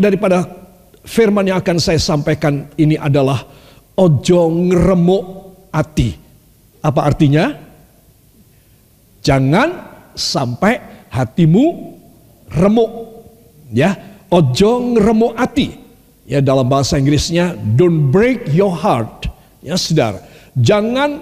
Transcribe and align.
daripada 0.00 0.48
firman 1.04 1.46
yang 1.46 1.60
akan 1.60 1.76
saya 1.76 2.00
sampaikan 2.00 2.66
ini 2.80 2.96
adalah 2.96 3.44
ojo 3.94 4.40
ngeremuk 4.48 5.24
ati. 5.70 6.16
Apa 6.80 7.00
artinya? 7.04 7.52
Jangan 9.20 9.68
sampai 10.16 11.06
hatimu 11.12 11.64
remuk. 12.56 12.90
Ya, 13.70 13.94
ojo 14.32 14.96
ngeremuk 14.96 15.36
ati. 15.36 15.76
Ya 16.24 16.38
dalam 16.38 16.70
bahasa 16.70 16.96
Inggrisnya 16.96 17.58
don't 17.76 18.08
break 18.08 18.48
your 18.54 18.72
heart. 18.72 19.28
Ya 19.60 19.76
saudara, 19.76 20.24
jangan 20.56 21.20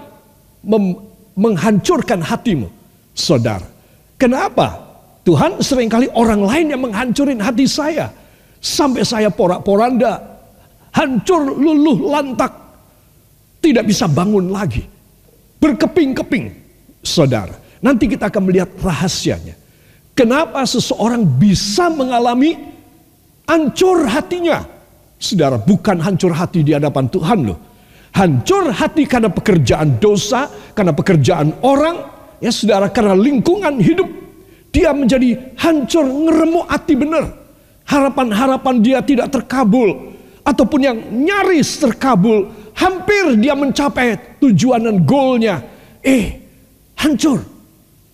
menghancurkan 1.35 2.23
hatimu, 2.23 2.71
saudara. 3.11 3.67
Kenapa? 4.15 4.89
Tuhan 5.27 5.59
sering 5.59 5.91
kali 5.91 6.07
orang 6.15 6.43
lain 6.43 6.65
yang 6.71 6.81
menghancurin 6.83 7.39
hati 7.39 7.67
saya. 7.67 8.11
Sampai 8.59 9.07
saya 9.07 9.31
porak-poranda, 9.31 10.19
hancur 10.91 11.55
luluh 11.55 12.11
lantak, 12.11 12.51
tidak 13.63 13.87
bisa 13.87 14.11
bangun 14.11 14.51
lagi. 14.51 14.83
Berkeping-keping, 15.59 16.45
saudara. 16.99 17.55
Nanti 17.79 18.11
kita 18.11 18.27
akan 18.27 18.43
melihat 18.43 18.67
rahasianya. 18.83 19.55
Kenapa 20.11 20.67
seseorang 20.67 21.23
bisa 21.23 21.87
mengalami 21.87 22.59
hancur 23.47 24.03
hatinya? 24.03 24.59
Saudara, 25.15 25.55
bukan 25.55 26.03
hancur 26.03 26.35
hati 26.35 26.59
di 26.59 26.75
hadapan 26.75 27.07
Tuhan 27.07 27.39
loh. 27.47 27.59
Hancur 28.11 28.75
hati 28.75 29.07
karena 29.07 29.31
pekerjaan 29.31 29.95
dosa, 30.03 30.51
karena 30.75 30.91
pekerjaan 30.91 31.63
orang, 31.63 32.03
ya 32.43 32.51
saudara, 32.51 32.91
karena 32.91 33.15
lingkungan 33.15 33.79
hidup. 33.79 34.07
Dia 34.75 34.91
menjadi 34.91 35.55
hancur, 35.55 36.03
ngeremuk 36.03 36.67
hati 36.67 36.93
benar. 36.99 37.38
Harapan-harapan 37.89 38.75
dia 38.85 39.01
tidak 39.01 39.33
terkabul. 39.33 40.13
Ataupun 40.45 40.79
yang 40.81 40.97
nyaris 41.25 41.81
terkabul 41.81 42.59
Hampir 42.79 43.35
dia 43.35 43.59
mencapai 43.59 44.39
tujuan 44.39 44.79
dan 44.79 45.03
goalnya. 45.03 45.59
Eh, 45.99 46.39
hancur. 46.95 47.43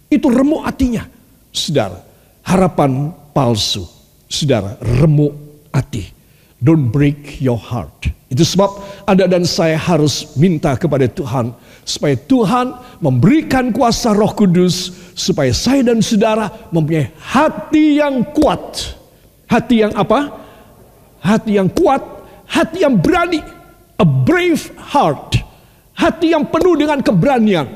Itu 0.10 0.34
remuk 0.34 0.66
hatinya. 0.66 1.06
Saudara, 1.54 2.02
harapan 2.42 3.14
palsu. 3.30 3.86
Saudara, 4.26 4.74
remuk 4.82 5.38
hati. 5.70 6.10
Don't 6.58 6.90
break 6.90 7.38
your 7.46 7.62
heart. 7.62 8.10
Itu 8.26 8.42
sebab 8.42 9.06
Anda 9.06 9.30
dan 9.30 9.46
saya 9.46 9.78
harus 9.78 10.34
minta 10.34 10.74
kepada 10.74 11.06
Tuhan 11.06 11.54
supaya 11.86 12.18
Tuhan 12.18 12.74
memberikan 12.98 13.70
kuasa 13.70 14.18
Roh 14.18 14.34
Kudus 14.34 14.90
supaya 15.14 15.54
saya 15.54 15.86
dan 15.86 16.02
saudara 16.02 16.50
mempunyai 16.74 17.14
hati 17.22 18.02
yang 18.02 18.26
kuat. 18.34 18.98
Hati 19.46 19.86
yang 19.86 19.94
apa? 19.94 20.32
Hati 21.22 21.58
yang 21.58 21.70
kuat, 21.74 22.02
hati 22.46 22.86
yang 22.86 22.98
berani 22.98 23.42
A 23.96 24.04
brave 24.04 24.76
heart. 24.92 25.40
Hati 25.96 26.36
yang 26.36 26.44
penuh 26.52 26.76
dengan 26.76 27.00
keberanian. 27.00 27.68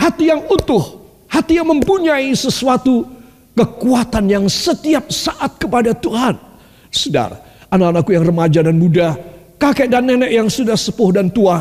Hati 0.00 0.32
yang 0.32 0.48
utuh. 0.48 1.04
Hati 1.28 1.60
yang 1.60 1.68
mempunyai 1.68 2.32
sesuatu 2.32 3.04
kekuatan 3.52 4.24
yang 4.24 4.44
setiap 4.48 5.12
saat 5.12 5.60
kepada 5.60 5.92
Tuhan. 5.92 6.40
Saudara, 6.88 7.36
anak-anakku 7.68 8.10
yang 8.16 8.24
remaja 8.24 8.60
dan 8.64 8.76
muda, 8.80 9.12
kakek 9.60 9.92
dan 9.92 10.08
nenek 10.08 10.32
yang 10.32 10.48
sudah 10.48 10.76
sepuh 10.76 11.12
dan 11.12 11.28
tua, 11.28 11.60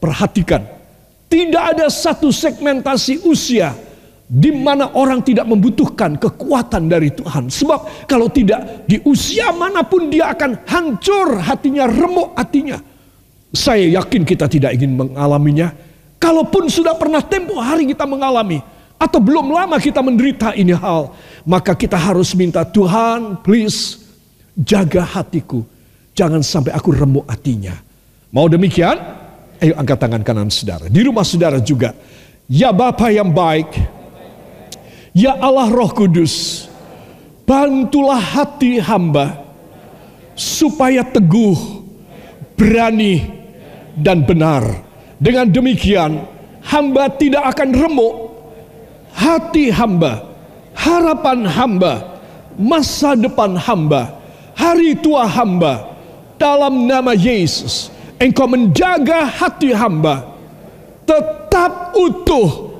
perhatikan. 0.00 0.64
Tidak 1.28 1.64
ada 1.76 1.92
satu 1.92 2.32
segmentasi 2.32 3.28
usia 3.28 3.76
di 4.32 4.48
mana 4.48 4.96
orang 4.96 5.20
tidak 5.20 5.44
membutuhkan 5.44 6.16
kekuatan 6.16 6.88
dari 6.88 7.12
Tuhan. 7.12 7.52
Sebab 7.52 8.08
kalau 8.08 8.32
tidak 8.32 8.88
di 8.88 8.96
usia 9.04 9.52
mana 9.52 9.84
pun 9.84 10.08
dia 10.08 10.32
akan 10.32 10.64
hancur 10.64 11.36
hatinya, 11.36 11.84
remuk 11.84 12.32
hatinya. 12.32 12.80
Saya 13.52 14.00
yakin 14.00 14.24
kita 14.24 14.48
tidak 14.48 14.72
ingin 14.72 14.96
mengalaminya. 14.96 15.76
Kalaupun 16.16 16.72
sudah 16.72 16.96
pernah 16.96 17.20
tempo 17.20 17.60
hari 17.60 17.92
kita 17.92 18.08
mengalami. 18.08 18.64
Atau 18.96 19.20
belum 19.20 19.52
lama 19.52 19.76
kita 19.76 20.00
menderita 20.00 20.56
ini 20.56 20.72
hal. 20.72 21.12
Maka 21.44 21.76
kita 21.76 22.00
harus 22.00 22.32
minta 22.32 22.64
Tuhan 22.64 23.36
please 23.44 24.00
jaga 24.56 25.04
hatiku. 25.04 25.60
Jangan 26.16 26.40
sampai 26.40 26.72
aku 26.72 26.96
remuk 26.96 27.28
hatinya. 27.28 27.76
Mau 28.32 28.48
demikian? 28.48 28.96
Ayo 29.60 29.76
angkat 29.76 30.00
tangan 30.00 30.24
kanan 30.24 30.48
saudara. 30.48 30.88
Di 30.88 31.04
rumah 31.04 31.26
saudara 31.28 31.60
juga. 31.60 31.92
Ya 32.48 32.72
Bapa 32.72 33.12
yang 33.12 33.28
baik. 33.28 34.00
Ya 35.12 35.36
Allah 35.36 35.68
Roh 35.68 35.92
Kudus. 35.92 36.66
Bantulah 37.44 38.20
hati 38.20 38.80
hamba. 38.80 39.44
Supaya 40.32 41.04
teguh. 41.04 41.84
Berani 42.56 43.28
dan 43.96 44.24
benar. 44.24 44.64
Dengan 45.20 45.46
demikian, 45.52 46.24
hamba 46.64 47.12
tidak 47.12 47.44
akan 47.56 47.70
remuk. 47.76 48.14
Hati 49.12 49.68
hamba, 49.68 50.24
harapan 50.72 51.44
hamba, 51.44 52.16
masa 52.56 53.12
depan 53.12 53.60
hamba, 53.60 54.08
hari 54.56 54.96
tua 54.96 55.28
hamba, 55.28 55.92
dalam 56.40 56.88
nama 56.88 57.12
Yesus, 57.12 57.92
engkau 58.16 58.48
menjaga 58.48 59.28
hati 59.28 59.68
hamba 59.76 60.32
tetap 61.04 61.92
utuh, 61.92 62.72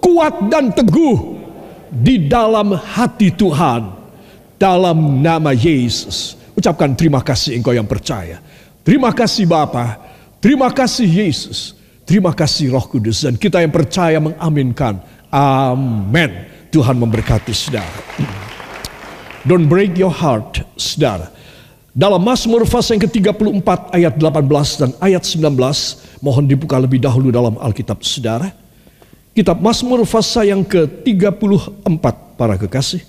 kuat 0.00 0.48
dan 0.48 0.72
teguh 0.72 1.39
di 1.90 2.30
dalam 2.30 2.72
hati 2.72 3.34
Tuhan, 3.34 3.90
dalam 4.56 5.20
nama 5.20 5.50
Yesus. 5.50 6.38
Ucapkan 6.54 6.94
terima 6.94 7.20
kasih 7.20 7.58
engkau 7.58 7.74
yang 7.74 7.86
percaya. 7.86 8.38
Terima 8.80 9.12
kasih 9.12 9.44
Bapak 9.44 10.10
Terima 10.40 10.72
kasih 10.72 11.04
Yesus. 11.04 11.76
Terima 12.08 12.32
kasih 12.32 12.72
Roh 12.72 12.88
Kudus. 12.88 13.28
Dan 13.28 13.36
kita 13.36 13.60
yang 13.60 13.68
percaya 13.68 14.16
mengaminkan. 14.16 14.96
Amin. 15.28 16.48
Tuhan 16.72 16.96
memberkati 16.96 17.52
saudara. 17.52 18.00
Don't 19.44 19.68
break 19.68 20.00
your 20.00 20.10
heart, 20.10 20.64
saudara. 20.80 21.28
Dalam 21.92 22.24
Mazmur 22.24 22.64
pasal 22.64 22.96
yang 22.96 23.04
ke-34 23.04 23.68
ayat 23.92 24.14
18 24.16 24.80
dan 24.80 24.90
ayat 25.04 25.22
19. 25.28 25.52
Mohon 26.24 26.44
dibuka 26.48 26.80
lebih 26.80 27.04
dahulu 27.04 27.28
dalam 27.28 27.60
Alkitab 27.60 28.00
saudara. 28.00 28.48
Kitab 29.30 29.62
Mazmur 29.62 30.02
pasal 30.04 30.50
yang 30.50 30.62
ke-34 30.66 32.04
para 32.34 32.58
kekasih. 32.58 33.06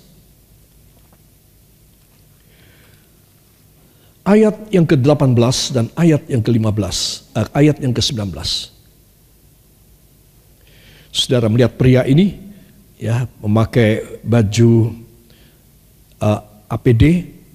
ayat 4.22 4.54
yang 4.70 4.86
ke-18 4.86 5.56
dan 5.74 5.86
ayat 5.98 6.22
yang 6.30 6.42
ke-15, 6.42 6.98
uh, 7.34 7.48
ayat 7.54 7.76
yang 7.82 7.92
ke-19. 7.94 8.30
Saudara 11.12 11.50
melihat 11.52 11.76
pria 11.76 12.08
ini 12.08 12.40
ya 12.96 13.28
memakai 13.44 14.22
baju 14.24 14.96
uh, 16.22 16.40
eh, 16.40 16.40
APD, 16.72 17.04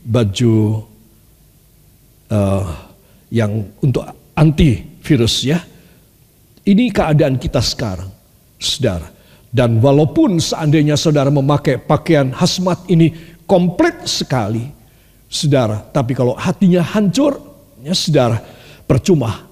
baju 0.06 0.86
uh, 2.30 2.66
yang 3.34 3.66
untuk 3.82 4.06
anti 4.38 5.02
virus 5.02 5.42
ya. 5.42 5.58
Ini 6.68 6.92
keadaan 6.92 7.40
kita 7.40 7.64
sekarang, 7.64 8.12
saudara. 8.58 9.14
Dan 9.48 9.80
walaupun 9.80 10.38
seandainya 10.38 11.00
saudara 11.00 11.32
memakai 11.32 11.80
pakaian 11.80 12.30
hazmat 12.36 12.84
ini 12.92 13.16
komplit 13.48 14.06
sekali, 14.06 14.70
saudara. 15.32 15.82
Tapi 15.82 16.12
kalau 16.14 16.36
hatinya 16.36 16.84
hancur, 16.84 17.40
ya 17.82 17.96
saudara, 17.96 18.44
percuma. 18.86 19.48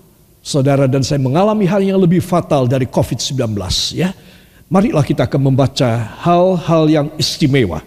Saudara 0.45 0.85
dan 0.85 1.01
saya 1.01 1.17
mengalami 1.17 1.65
hal 1.65 1.81
yang 1.81 1.97
lebih 1.97 2.21
fatal 2.21 2.69
dari 2.69 2.85
COVID-19 2.85 3.57
ya. 3.97 4.13
Marilah 4.69 5.01
kita 5.01 5.25
akan 5.25 5.41
membaca 5.41 5.89
hal-hal 6.21 6.83
yang 6.85 7.07
istimewa 7.17 7.81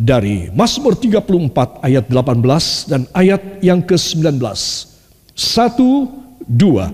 dari 0.00 0.48
Mazmur 0.56 0.96
34 0.96 1.84
ayat 1.84 2.08
18 2.08 2.88
dan 2.88 3.04
ayat 3.12 3.42
yang 3.60 3.84
ke-19. 3.84 4.40
Satu, 5.36 6.08
dua. 6.48 6.88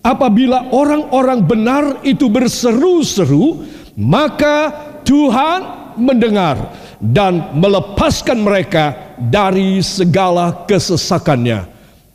Apabila 0.00 0.72
orang-orang 0.72 1.44
benar 1.44 1.84
itu 2.00 2.32
berseru-seru, 2.32 3.60
maka 4.00 4.72
Tuhan 5.04 5.92
mendengar 6.00 6.72
dan 7.04 7.52
melepaskan 7.52 8.40
mereka 8.40 9.16
dari 9.20 9.84
segala 9.84 10.64
kesesakannya. 10.64 11.68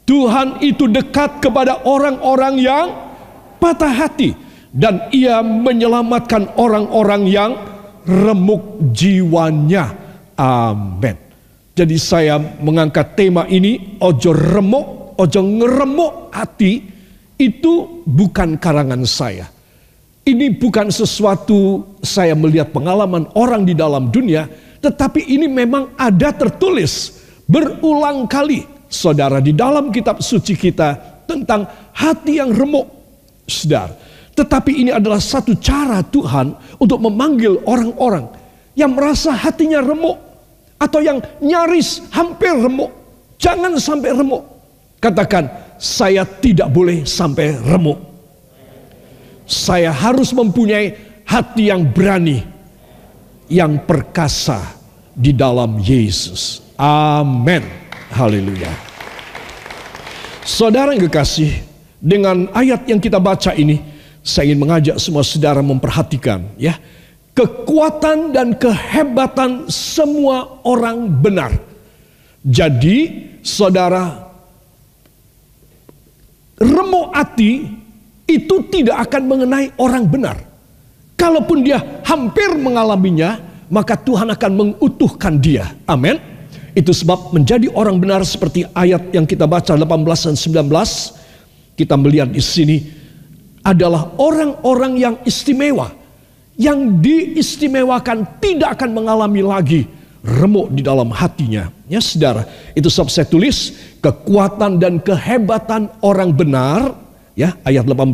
Tuhan 0.06 0.66
itu 0.66 0.90
dekat 0.90 1.42
kepada 1.42 1.86
orang-orang 1.86 2.58
yang 2.58 2.86
patah 3.62 3.90
hati 3.90 4.34
dan 4.74 5.06
ia 5.14 5.46
menyelamatkan 5.46 6.58
orang-orang 6.58 7.30
yang 7.30 7.52
remuk 8.06 8.82
jiwanya. 8.94 9.94
Amin. 10.38 11.18
Jadi 11.78 11.98
saya 12.02 12.38
mengangkat 12.38 13.14
tema 13.14 13.46
ini 13.46 13.98
ojo 14.02 14.34
remuk, 14.34 15.18
ojo 15.18 15.42
ngeremuk 15.42 16.34
hati 16.34 16.95
itu 17.36 18.04
bukan 18.08 18.56
karangan 18.56 19.04
saya. 19.04 19.52
Ini 20.26 20.58
bukan 20.58 20.90
sesuatu 20.90 21.86
saya 22.02 22.34
melihat 22.34 22.74
pengalaman 22.74 23.30
orang 23.38 23.62
di 23.62 23.78
dalam 23.78 24.10
dunia, 24.10 24.50
tetapi 24.82 25.22
ini 25.22 25.46
memang 25.46 25.94
ada 25.94 26.34
tertulis 26.34 27.22
berulang 27.46 28.26
kali 28.26 28.66
saudara 28.90 29.38
di 29.38 29.54
dalam 29.54 29.94
kitab 29.94 30.26
suci 30.26 30.58
kita 30.58 30.98
tentang 31.30 31.70
hati 31.94 32.42
yang 32.42 32.50
remuk. 32.50 32.90
Saudara, 33.46 33.94
tetapi 34.34 34.82
ini 34.82 34.90
adalah 34.90 35.22
satu 35.22 35.54
cara 35.62 36.02
Tuhan 36.02 36.58
untuk 36.82 36.98
memanggil 36.98 37.62
orang-orang 37.70 38.26
yang 38.74 38.92
merasa 38.98 39.30
hatinya 39.30 39.86
remuk 39.86 40.18
atau 40.82 41.00
yang 41.06 41.22
nyaris 41.40 42.02
hampir 42.10 42.52
remuk. 42.52 42.90
Jangan 43.38 43.78
sampai 43.78 44.12
remuk. 44.18 44.44
Katakan, 44.98 45.46
saya 45.80 46.24
tidak 46.24 46.72
boleh 46.72 47.04
sampai 47.04 47.56
remuk. 47.60 48.00
Saya 49.46 49.94
harus 49.94 50.34
mempunyai 50.34 50.98
hati 51.26 51.70
yang 51.70 51.86
berani, 51.86 52.42
yang 53.46 53.78
perkasa 53.86 54.78
di 55.14 55.32
dalam 55.32 55.78
Yesus. 55.78 56.66
Amin. 56.76 57.62
Haleluya. 58.10 58.74
Saudara 60.46 60.94
yang 60.94 61.10
kekasih, 61.10 61.62
dengan 62.02 62.50
ayat 62.54 62.86
yang 62.86 63.02
kita 63.02 63.18
baca 63.18 63.54
ini, 63.58 63.82
saya 64.26 64.50
ingin 64.50 64.62
mengajak 64.62 64.98
semua 64.98 65.22
saudara 65.22 65.62
memperhatikan 65.62 66.42
ya, 66.58 66.78
kekuatan 67.38 68.34
dan 68.34 68.54
kehebatan 68.58 69.70
semua 69.70 70.62
orang 70.66 71.10
benar. 71.10 71.54
Jadi, 72.46 73.26
saudara 73.42 74.25
remuk 76.60 77.12
hati 77.16 77.68
itu 78.26 78.56
tidak 78.74 79.10
akan 79.10 79.24
mengenai 79.30 79.68
orang 79.78 80.06
benar. 80.10 80.38
Kalaupun 81.16 81.64
dia 81.64 81.80
hampir 82.04 82.58
mengalaminya, 82.60 83.40
maka 83.72 83.96
Tuhan 83.96 84.30
akan 84.34 84.52
mengutuhkan 84.52 85.40
dia. 85.40 85.72
Amin. 85.88 86.20
Itu 86.76 86.92
sebab 86.92 87.32
menjadi 87.32 87.72
orang 87.72 87.98
benar 88.04 88.20
seperti 88.28 88.68
ayat 88.76 89.16
yang 89.16 89.24
kita 89.24 89.48
baca 89.48 89.80
18 89.80 89.88
dan 90.28 90.36
19 90.36 90.68
kita 91.80 91.96
melihat 91.96 92.28
di 92.28 92.44
sini 92.44 92.78
adalah 93.64 94.12
orang-orang 94.20 94.94
yang 95.00 95.16
istimewa 95.24 95.92
yang 96.56 97.00
diistimewakan 97.04 98.40
tidak 98.40 98.80
akan 98.80 98.96
mengalami 98.96 99.44
lagi 99.44 99.82
remuk 100.24 100.72
di 100.72 100.82
dalam 100.82 101.12
hatinya. 101.12 101.70
Ya 101.86 102.02
saudara, 102.02 102.48
itu 102.74 102.88
sebab 102.90 103.12
saya 103.12 103.28
tulis 103.28 103.76
kekuatan 104.06 104.78
dan 104.78 105.02
kehebatan 105.02 105.90
orang 106.06 106.30
benar 106.30 106.94
ya 107.34 107.58
ayat 107.66 107.90
18 107.90 108.14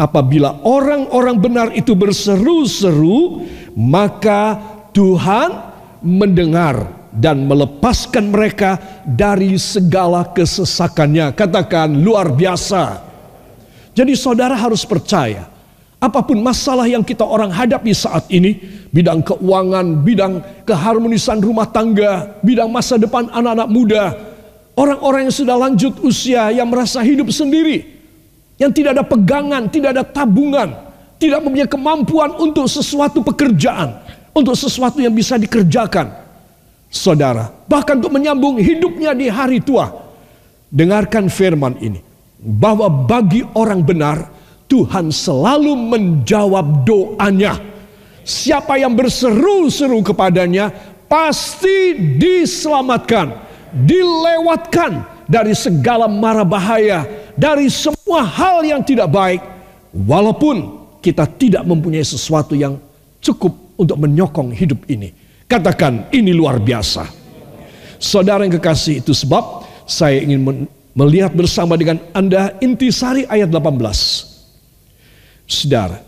apabila 0.00 0.64
orang-orang 0.64 1.36
benar 1.36 1.68
itu 1.76 1.92
berseru-seru 1.92 3.44
maka 3.76 4.56
Tuhan 4.96 5.72
mendengar 6.00 6.88
dan 7.12 7.44
melepaskan 7.44 8.32
mereka 8.32 8.80
dari 9.04 9.60
segala 9.60 10.24
kesesakannya. 10.32 11.36
Katakan 11.36 11.92
luar 11.92 12.32
biasa. 12.32 13.04
Jadi 13.92 14.16
saudara 14.16 14.56
harus 14.56 14.88
percaya, 14.88 15.44
apa 16.00 16.24
pun 16.24 16.40
masalah 16.40 16.88
yang 16.88 17.04
kita 17.04 17.20
orang 17.20 17.52
hadapi 17.52 17.92
saat 17.92 18.24
ini, 18.32 18.56
bidang 18.88 19.20
keuangan, 19.20 20.00
bidang 20.00 20.40
keharmonisan 20.64 21.44
rumah 21.44 21.68
tangga, 21.68 22.40
bidang 22.40 22.72
masa 22.72 22.96
depan 22.96 23.28
anak-anak 23.28 23.68
muda, 23.68 24.04
orang-orang 24.76 25.28
yang 25.28 25.34
sudah 25.34 25.56
lanjut 25.56 26.00
usia 26.04 26.52
yang 26.52 26.68
merasa 26.68 27.00
hidup 27.04 27.28
sendiri, 27.32 27.84
yang 28.56 28.72
tidak 28.72 29.00
ada 29.00 29.04
pegangan, 29.04 29.68
tidak 29.68 29.96
ada 29.98 30.04
tabungan, 30.04 30.72
tidak 31.20 31.38
mempunyai 31.44 31.70
kemampuan 31.70 32.30
untuk 32.40 32.66
sesuatu 32.66 33.22
pekerjaan, 33.22 33.98
untuk 34.32 34.56
sesuatu 34.56 34.98
yang 34.98 35.12
bisa 35.12 35.36
dikerjakan 35.36 36.10
saudara, 36.92 37.48
bahkan 37.64 37.96
untuk 38.00 38.12
menyambung 38.12 38.60
hidupnya 38.60 39.16
di 39.16 39.26
hari 39.32 39.64
tua. 39.64 39.88
Dengarkan 40.72 41.28
firman 41.28 41.76
ini, 41.84 42.00
bahwa 42.40 42.88
bagi 42.88 43.44
orang 43.52 43.84
benar, 43.84 44.24
Tuhan 44.72 45.12
selalu 45.12 45.76
menjawab 45.76 46.88
doanya. 46.88 47.60
Siapa 48.24 48.80
yang 48.80 48.96
berseru-seru 48.96 50.00
kepadanya, 50.00 50.72
pasti 51.12 51.92
diselamatkan, 52.16 53.36
dilewatkan 53.72 55.04
dari 55.24 55.56
segala 55.56 56.04
mara 56.06 56.44
bahaya, 56.44 57.08
dari 57.34 57.72
semua 57.72 58.20
hal 58.22 58.60
yang 58.62 58.84
tidak 58.84 59.08
baik, 59.08 59.40
walaupun 59.96 60.84
kita 61.00 61.24
tidak 61.26 61.64
mempunyai 61.64 62.04
sesuatu 62.04 62.52
yang 62.52 62.76
cukup 63.18 63.52
untuk 63.80 63.96
menyokong 63.98 64.52
hidup 64.52 64.84
ini. 64.86 65.10
Katakan 65.48 66.12
ini 66.14 66.30
luar 66.30 66.60
biasa. 66.60 67.08
Saudara 67.98 68.44
yang 68.46 68.54
kekasih 68.56 69.00
itu 69.04 69.12
sebab 69.14 69.66
saya 69.84 70.22
ingin 70.22 70.66
melihat 70.92 71.32
bersama 71.32 71.76
dengan 71.76 72.00
Anda 72.12 72.56
intisari 72.60 73.24
ayat 73.28 73.48
18. 73.48 73.78
Saudara, 75.48 76.00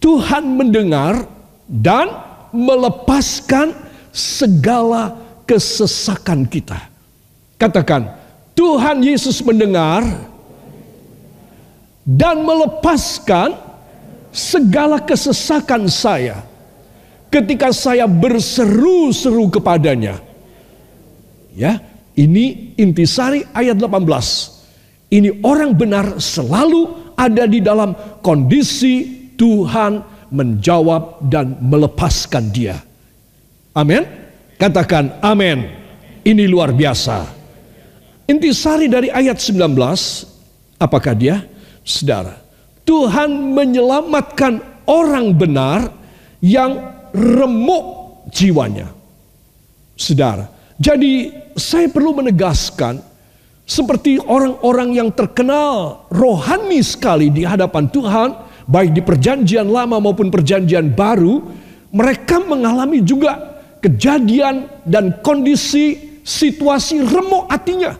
Tuhan 0.00 0.44
mendengar 0.58 1.26
dan 1.68 2.08
melepaskan 2.52 3.72
segala 4.12 5.16
kesesakan 5.52 6.48
kita. 6.48 6.88
Katakan, 7.60 8.08
Tuhan 8.56 9.04
Yesus 9.04 9.44
mendengar 9.44 10.00
dan 12.08 12.40
melepaskan 12.40 13.52
segala 14.32 14.96
kesesakan 14.96 15.92
saya 15.92 16.40
ketika 17.28 17.68
saya 17.68 18.08
berseru-seru 18.08 19.52
kepadanya. 19.52 20.16
Ya, 21.52 21.84
ini 22.16 22.72
intisari 22.80 23.44
ayat 23.52 23.76
18. 23.76 25.12
Ini 25.12 25.44
orang 25.44 25.76
benar 25.76 26.16
selalu 26.16 27.12
ada 27.12 27.44
di 27.44 27.60
dalam 27.60 27.92
kondisi 28.24 29.28
Tuhan 29.36 30.00
menjawab 30.32 31.28
dan 31.28 31.60
melepaskan 31.60 32.48
dia. 32.48 32.80
Amin. 33.76 34.21
Katakan 34.62 35.18
amin. 35.18 35.66
Ini 36.22 36.46
luar 36.46 36.70
biasa. 36.70 37.26
Intisari 38.30 38.86
dari 38.86 39.10
ayat 39.10 39.42
19, 39.42 39.58
apakah 40.78 41.18
dia? 41.18 41.42
Saudara, 41.82 42.38
Tuhan 42.86 43.58
menyelamatkan 43.58 44.86
orang 44.86 45.34
benar 45.34 45.90
yang 46.38 46.78
remuk 47.10 48.22
jiwanya. 48.30 48.86
Saudara, 49.98 50.46
jadi 50.78 51.34
saya 51.58 51.90
perlu 51.90 52.22
menegaskan 52.22 53.02
seperti 53.66 54.22
orang-orang 54.22 54.94
yang 54.94 55.10
terkenal 55.10 56.06
rohani 56.06 56.78
sekali 56.86 57.34
di 57.34 57.42
hadapan 57.42 57.90
Tuhan, 57.90 58.30
baik 58.70 58.94
di 58.94 59.02
perjanjian 59.02 59.66
lama 59.66 59.98
maupun 59.98 60.30
perjanjian 60.30 60.86
baru, 60.94 61.42
mereka 61.90 62.38
mengalami 62.38 63.02
juga 63.02 63.51
kejadian 63.82 64.70
dan 64.86 65.18
kondisi 65.20 66.16
situasi 66.22 67.02
remuk 67.02 67.50
hatinya. 67.50 67.98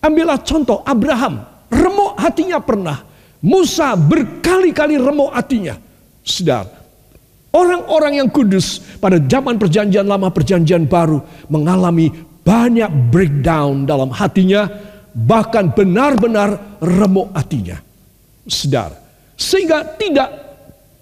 Ambillah 0.00 0.40
contoh 0.40 0.80
Abraham, 0.86 1.44
remuk 1.68 2.16
hatinya 2.16 2.62
pernah. 2.62 3.02
Musa 3.44 3.98
berkali-kali 3.98 4.96
remuk 4.96 5.32
hatinya. 5.34 5.76
Saudara, 6.20 6.80
Orang-orang 7.50 8.22
yang 8.22 8.30
kudus 8.30 8.78
pada 9.02 9.18
zaman 9.18 9.58
perjanjian 9.58 10.06
lama, 10.06 10.30
perjanjian 10.30 10.86
baru 10.86 11.18
mengalami 11.50 12.06
banyak 12.46 12.86
breakdown 13.10 13.90
dalam 13.90 14.14
hatinya, 14.14 14.70
bahkan 15.10 15.74
benar-benar 15.74 16.78
remuk 16.78 17.34
hatinya. 17.34 17.82
Sedar. 18.46 18.94
Sehingga 19.34 19.82
tidak 19.98 20.30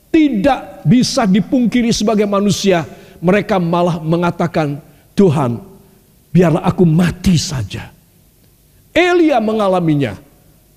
tidak 0.08 0.88
bisa 0.88 1.28
dipungkiri 1.28 1.92
sebagai 1.92 2.24
manusia, 2.24 2.88
mereka 3.18 3.60
malah 3.60 3.98
mengatakan, 4.00 4.78
"Tuhan, 5.14 5.58
biarlah 6.30 6.64
aku 6.66 6.82
mati 6.82 7.38
saja." 7.38 7.90
Elia 8.94 9.38
mengalaminya. 9.38 10.18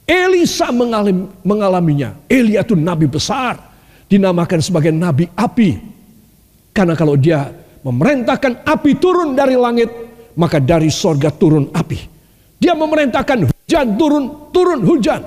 Elisa 0.05 0.69
mengalaminya. 1.41 2.13
Elia 2.27 2.61
itu 2.61 2.75
nabi 2.75 3.07
besar 3.07 3.57
dinamakan 4.11 4.59
sebagai 4.59 4.91
nabi 4.91 5.25
api. 5.31 5.79
Karena 6.75 6.99
kalau 6.99 7.15
dia 7.15 7.47
memerintahkan 7.81 8.67
api 8.67 8.91
turun 8.99 9.33
dari 9.33 9.55
langit, 9.55 9.87
maka 10.35 10.59
dari 10.59 10.91
sorga 10.91 11.31
turun 11.31 11.71
api. 11.71 11.99
Dia 12.59 12.75
memerintahkan 12.75 13.47
hujan 13.47 13.87
turun, 13.95 14.23
turun 14.51 14.83
hujan. 14.83 15.21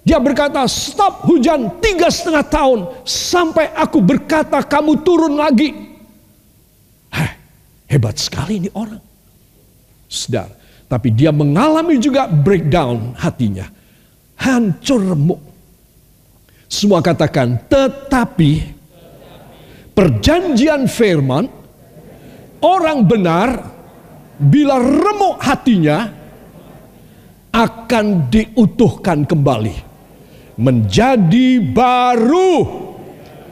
Dia 0.00 0.16
berkata, 0.16 0.64
stop 0.64 1.28
hujan 1.28 1.76
tiga 1.84 2.08
setengah 2.08 2.44
tahun 2.48 2.78
sampai 3.04 3.68
aku 3.76 4.00
berkata 4.00 4.64
kamu 4.64 5.04
turun 5.04 5.36
lagi. 5.36 5.89
Hebat 7.90 8.22
sekali 8.22 8.62
ini 8.62 8.70
orang. 8.70 9.02
Sedar. 10.06 10.46
Tapi 10.86 11.10
dia 11.10 11.34
mengalami 11.34 11.98
juga 11.98 12.30
breakdown 12.30 13.18
hatinya. 13.18 13.66
Hancur 14.38 15.10
remuk. 15.10 15.42
Semua 16.70 17.02
katakan, 17.02 17.66
tetapi 17.66 18.62
perjanjian 19.90 20.86
firman, 20.86 21.50
orang 22.62 23.02
benar 23.02 23.74
bila 24.38 24.78
remuk 24.78 25.42
hatinya 25.42 26.14
akan 27.50 28.30
diutuhkan 28.30 29.26
kembali 29.26 29.74
menjadi 30.54 31.58
baru 31.74 32.54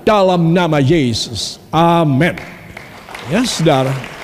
dalam 0.07 0.54
nama 0.54 0.78
Yesus. 0.78 1.59
Amin. 1.75 2.38
Ya, 3.28 3.42
Saudara. 3.42 4.17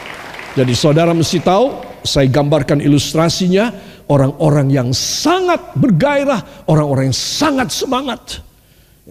Jadi 0.54 0.70
saudara 0.70 1.10
mesti 1.10 1.42
tahu, 1.42 1.98
saya 2.06 2.30
gambarkan 2.30 2.78
ilustrasinya, 2.78 3.74
orang-orang 4.06 4.70
yang 4.70 4.88
sangat 4.94 5.74
bergairah, 5.74 6.70
orang-orang 6.70 7.10
yang 7.10 7.18
sangat 7.18 7.74
semangat. 7.74 8.38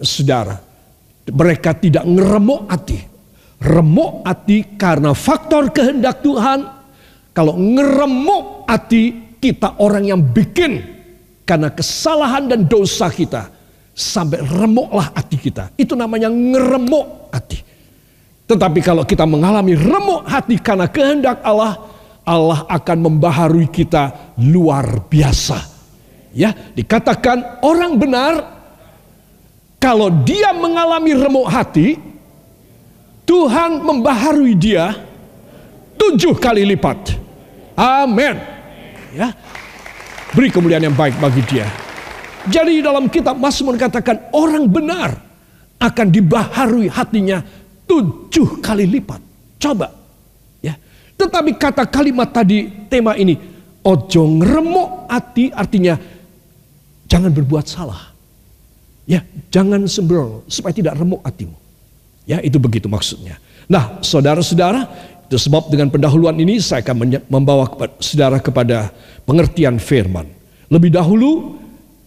Saudara, 0.00 0.56
mereka 1.28 1.76
tidak 1.76 2.08
ngeremuk 2.08 2.64
hati. 2.72 2.98
Remuk 3.60 4.24
hati 4.24 4.76
karena 4.80 5.12
faktor 5.12 5.68
kehendak 5.68 6.24
Tuhan. 6.24 6.64
Kalau 7.36 7.60
ngeremuk 7.60 8.64
hati, 8.64 9.36
kita 9.36 9.76
orang 9.84 10.08
yang 10.08 10.24
bikin 10.24 10.80
karena 11.44 11.68
kesalahan 11.68 12.48
dan 12.48 12.64
dosa 12.64 13.12
kita. 13.12 13.52
Sampai 13.94 14.42
remuklah 14.42 15.12
hati 15.12 15.36
kita. 15.38 15.70
Itu 15.76 15.92
namanya 15.94 16.32
ngeremuk 16.32 17.30
hati. 17.30 17.73
Tetapi 18.44 18.80
kalau 18.84 19.08
kita 19.08 19.24
mengalami 19.24 19.72
remuk 19.72 20.28
hati 20.28 20.60
karena 20.60 20.84
kehendak 20.84 21.40
Allah, 21.40 21.80
Allah 22.24 22.68
akan 22.68 22.98
membaharui 23.08 23.68
kita 23.72 24.36
luar 24.36 25.08
biasa. 25.08 25.72
Ya, 26.34 26.52
dikatakan 26.52 27.62
orang 27.64 27.96
benar 27.96 28.32
kalau 29.80 30.08
dia 30.24 30.52
mengalami 30.52 31.12
remuk 31.16 31.48
hati, 31.48 31.96
Tuhan 33.24 33.80
membaharui 33.80 34.52
dia 34.56 34.92
tujuh 35.96 36.36
kali 36.36 36.68
lipat. 36.68 37.16
Amin. 37.76 38.36
Ya. 39.16 39.32
Beri 40.34 40.50
kemuliaan 40.50 40.84
yang 40.84 40.96
baik 40.96 41.16
bagi 41.16 41.40
dia. 41.46 41.64
Jadi 42.44 42.84
dalam 42.84 43.08
kitab 43.08 43.40
Mazmur 43.40 43.80
katakan 43.80 44.28
orang 44.36 44.68
benar 44.68 45.16
akan 45.80 46.06
dibaharui 46.12 46.92
hatinya 46.92 47.40
tujuh 47.88 48.60
kali 48.60 48.88
lipat. 48.88 49.20
Coba. 49.60 49.92
Ya. 50.60 50.76
Tetapi 51.16 51.56
kata 51.56 51.86
kalimat 51.88 52.32
tadi 52.32 52.88
tema 52.88 53.16
ini 53.16 53.36
ojo 53.84 54.22
ngeremok 54.40 55.12
hati 55.12 55.52
artinya 55.52 55.94
jangan 57.06 57.30
berbuat 57.30 57.66
salah. 57.68 58.12
Ya, 59.04 59.20
jangan 59.52 59.84
sembrono 59.84 60.48
supaya 60.48 60.72
tidak 60.72 60.96
remuk 60.96 61.20
hatimu. 61.20 61.52
Ya, 62.24 62.40
itu 62.40 62.56
begitu 62.56 62.88
maksudnya. 62.88 63.36
Nah, 63.68 64.00
saudara-saudara, 64.00 64.88
itu 65.28 65.36
sebab 65.36 65.68
dengan 65.68 65.92
pendahuluan 65.92 66.32
ini 66.40 66.56
saya 66.56 66.80
akan 66.80 67.20
membawa 67.28 67.68
saudara 68.00 68.40
kepada 68.40 68.88
pengertian 69.28 69.76
firman. 69.76 70.24
Lebih 70.72 70.96
dahulu 70.96 71.60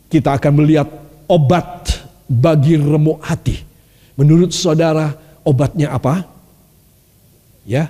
kita 0.10 0.42
akan 0.42 0.52
melihat 0.58 0.90
obat 1.30 2.02
bagi 2.26 2.82
remuk 2.82 3.22
hati. 3.22 3.62
Menurut 4.18 4.50
saudara, 4.50 5.14
Obatnya 5.48 5.96
apa? 5.96 6.28
Ya. 7.64 7.88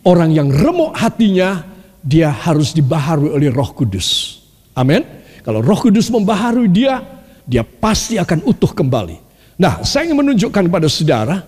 Orang 0.00 0.32
yang 0.32 0.48
remuk 0.48 0.96
hatinya, 0.96 1.60
dia 2.00 2.32
harus 2.32 2.72
dibaharui 2.72 3.28
oleh 3.36 3.52
Roh 3.52 3.76
Kudus. 3.76 4.40
Amin. 4.72 5.04
Kalau 5.44 5.60
Roh 5.60 5.76
Kudus 5.76 6.08
membaharui 6.08 6.72
dia, 6.72 7.04
dia 7.44 7.60
pasti 7.60 8.16
akan 8.16 8.48
utuh 8.48 8.72
kembali. 8.72 9.20
Nah, 9.60 9.84
saya 9.84 10.08
ingin 10.08 10.24
menunjukkan 10.24 10.72
kepada 10.72 10.88
saudara, 10.88 11.44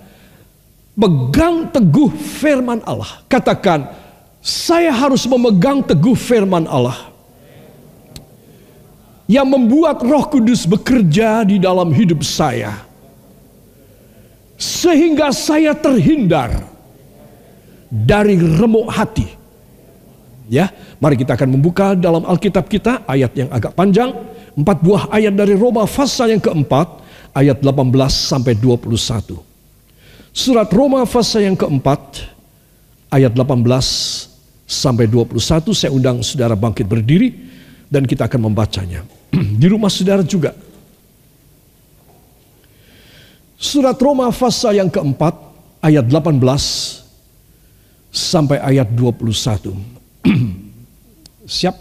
pegang 0.93 1.73
teguh 1.73 2.13
firman 2.13 2.85
Allah. 2.85 3.25
Katakan, 3.33 3.89
saya 4.45 4.93
harus 4.93 5.25
memegang 5.25 5.81
teguh 5.81 6.13
firman 6.13 6.69
Allah. 6.69 7.09
Yang 9.25 9.49
membuat 9.49 10.05
roh 10.05 10.29
kudus 10.29 10.69
bekerja 10.69 11.41
di 11.49 11.57
dalam 11.57 11.89
hidup 11.89 12.21
saya 12.21 12.92
sehingga 14.63 15.35
saya 15.35 15.75
terhindar 15.75 16.55
dari 17.91 18.39
remuk 18.39 18.87
hati. 18.95 19.27
Ya, 20.47 20.71
mari 21.03 21.19
kita 21.19 21.35
akan 21.35 21.59
membuka 21.59 21.99
dalam 21.99 22.23
Alkitab 22.23 22.71
kita 22.71 23.03
ayat 23.11 23.35
yang 23.35 23.51
agak 23.51 23.75
panjang, 23.75 24.15
empat 24.55 24.79
buah 24.85 25.11
ayat 25.11 25.35
dari 25.35 25.59
Roma 25.59 25.83
pasal 25.89 26.31
yang 26.31 26.43
keempat, 26.45 27.03
ayat 27.35 27.59
18 27.59 27.91
sampai 28.07 28.55
21. 28.55 29.43
Surat 30.31 30.69
Roma 30.71 31.03
pasal 31.09 31.51
yang 31.51 31.57
keempat, 31.59 32.31
ayat 33.11 33.33
18 33.35 33.67
sampai 34.69 35.09
21, 35.11 35.73
saya 35.75 35.91
undang 35.91 36.23
saudara 36.23 36.55
bangkit 36.55 36.87
berdiri 36.87 37.35
dan 37.89 38.07
kita 38.07 38.29
akan 38.29 38.53
membacanya. 38.53 39.03
Di 39.61 39.67
rumah 39.73 39.89
saudara 39.89 40.21
juga 40.23 40.53
Surat 43.63 43.95
Roma 44.03 44.27
pasal 44.35 44.83
yang 44.83 44.91
keempat 44.91 45.39
ayat 45.87 46.11
18 46.11 46.35
sampai 48.11 48.59
ayat 48.59 48.91
21. 48.91 49.71
Siap? 51.47 51.77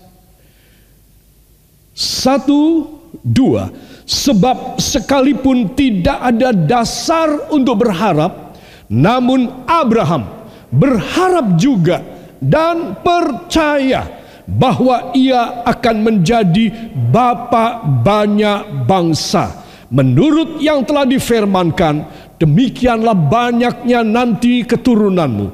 Satu, 1.98 2.86
dua. 3.26 3.74
Sebab 4.06 4.78
sekalipun 4.78 5.74
tidak 5.74 6.22
ada 6.22 6.54
dasar 6.54 7.50
untuk 7.50 7.82
berharap, 7.82 8.54
namun 8.86 9.66
Abraham 9.66 10.30
berharap 10.70 11.58
juga 11.58 12.06
dan 12.38 12.94
percaya 13.02 14.06
bahwa 14.46 15.18
ia 15.18 15.66
akan 15.66 15.96
menjadi 16.06 16.94
bapa 17.10 17.82
banyak 18.06 18.86
bangsa 18.86 19.61
Menurut 19.92 20.64
yang 20.64 20.88
telah 20.88 21.04
difirmankan, 21.04 22.08
demikianlah 22.40 23.12
banyaknya 23.12 24.08
nanti 24.08 24.64
keturunanmu. 24.64 25.52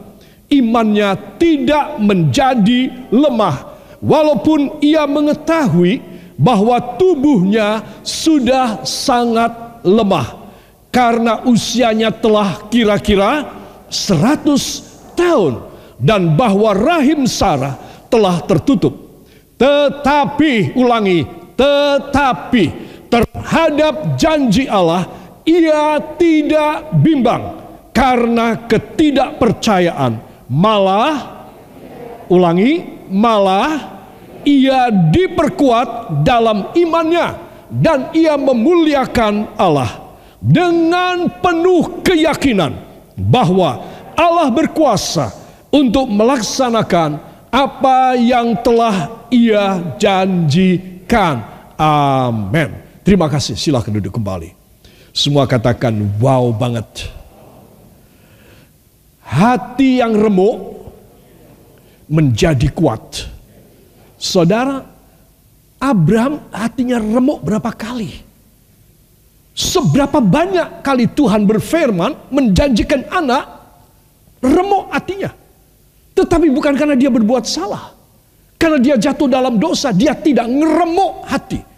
Imannya 0.47 1.37
tidak 1.41 1.97
menjadi 1.97 3.09
lemah, 3.09 3.75
walaupun 3.97 4.77
ia 4.79 5.09
mengetahui 5.09 5.99
bahwa 6.37 6.77
tubuhnya 7.01 7.81
sudah 8.05 8.85
sangat 8.85 9.81
lemah 9.81 10.37
karena 10.93 11.41
usianya 11.43 12.13
telah 12.13 12.69
kira-kira 12.69 13.49
100 13.89 15.17
tahun 15.17 15.65
dan 15.97 16.37
bahwa 16.37 16.77
rahim 16.77 17.25
Sarah 17.25 17.73
telah 18.07 18.37
tertutup. 18.45 18.93
Tetapi 19.57 20.77
ulangi, 20.77 21.25
tetapi 21.57 22.86
terhadap 23.07 24.15
janji 24.19 24.67
Allah, 24.67 25.07
ia 25.47 25.99
tidak 26.19 26.91
bimbang 26.99 27.63
karena 27.95 28.67
ketidakpercayaan. 28.67 30.19
Malah, 30.47 31.15
ulangi, 32.31 33.03
malah 33.11 33.99
ia 34.47 34.87
diperkuat 34.91 36.23
dalam 36.23 36.71
imannya 36.71 37.35
dan 37.67 38.15
ia 38.15 38.39
memuliakan 38.39 39.59
Allah 39.59 40.15
dengan 40.39 41.27
penuh 41.43 41.99
keyakinan 41.99 42.71
bahwa 43.19 43.83
Allah 44.15 44.47
berkuasa 44.53 45.33
untuk 45.73 46.07
melaksanakan 46.07 47.19
apa 47.51 48.15
yang 48.15 48.55
telah 48.63 49.27
ia 49.27 49.97
janjikan. 49.99 51.43
Amin. 51.75 52.86
Terima 53.07 53.31
kasih, 53.31 53.55
silahkan 53.55 53.87
duduk 53.87 54.19
kembali. 54.19 54.51
Semua 55.15 55.47
katakan 55.47 55.95
wow 56.19 56.51
banget. 56.51 57.07
Hati 59.23 60.03
yang 60.03 60.11
remuk 60.11 60.91
menjadi 62.11 62.67
kuat. 62.75 63.31
Saudara, 64.19 64.83
Abraham 65.79 66.51
hatinya 66.51 66.99
remuk 66.99 67.47
berapa 67.47 67.71
kali? 67.71 68.11
Seberapa 69.55 70.19
banyak 70.19 70.83
kali 70.83 71.07
Tuhan 71.07 71.47
berfirman 71.47 72.27
menjanjikan 72.27 73.07
anak, 73.07 73.47
remuk 74.43 74.91
hatinya. 74.91 75.31
Tetapi 76.11 76.51
bukan 76.51 76.75
karena 76.75 76.99
dia 76.99 77.07
berbuat 77.07 77.47
salah. 77.47 77.95
Karena 78.59 78.83
dia 78.83 78.99
jatuh 78.99 79.31
dalam 79.31 79.55
dosa, 79.55 79.95
dia 79.95 80.11
tidak 80.11 80.51
ngeremuk 80.51 81.23
hati. 81.23 81.76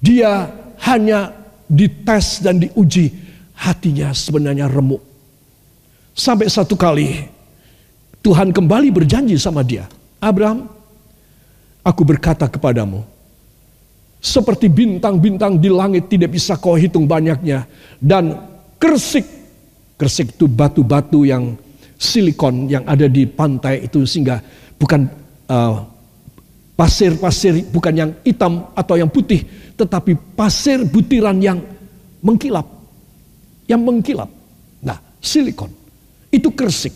Dia 0.00 0.50
hanya 0.84 1.32
dites 1.66 2.44
dan 2.44 2.62
diuji 2.62 3.10
hatinya 3.56 4.12
sebenarnya 4.12 4.68
remuk. 4.68 5.02
Sampai 6.16 6.48
satu 6.48 6.76
kali 6.78 7.28
Tuhan 8.24 8.50
kembali 8.50 8.88
berjanji 8.90 9.38
sama 9.38 9.62
dia. 9.62 9.86
Abraham, 10.18 10.66
aku 11.86 12.02
berkata 12.02 12.50
kepadamu, 12.50 13.06
seperti 14.18 14.66
bintang-bintang 14.66 15.60
di 15.60 15.70
langit 15.70 16.10
tidak 16.10 16.34
bisa 16.34 16.58
kau 16.58 16.74
hitung 16.74 17.06
banyaknya. 17.06 17.68
Dan 18.02 18.34
kersik, 18.82 19.22
kersik 19.94 20.34
itu 20.34 20.50
batu-batu 20.50 21.22
yang 21.22 21.54
silikon 21.96 22.66
yang 22.66 22.84
ada 22.84 23.06
di 23.06 23.24
pantai 23.24 23.86
itu 23.86 24.04
sehingga 24.04 24.42
bukan 24.76 25.08
uh, 25.48 25.86
pasir-pasir 26.76 27.64
bukan 27.72 27.94
yang 27.96 28.10
hitam 28.20 28.68
atau 28.76 29.00
yang 29.00 29.08
putih, 29.08 29.42
tetapi 29.74 30.14
pasir 30.36 30.84
butiran 30.84 31.40
yang 31.40 31.58
mengkilap, 32.20 32.68
yang 33.64 33.80
mengkilap. 33.80 34.28
Nah, 34.84 35.00
silikon 35.18 35.72
itu 36.28 36.52
kersik. 36.52 36.92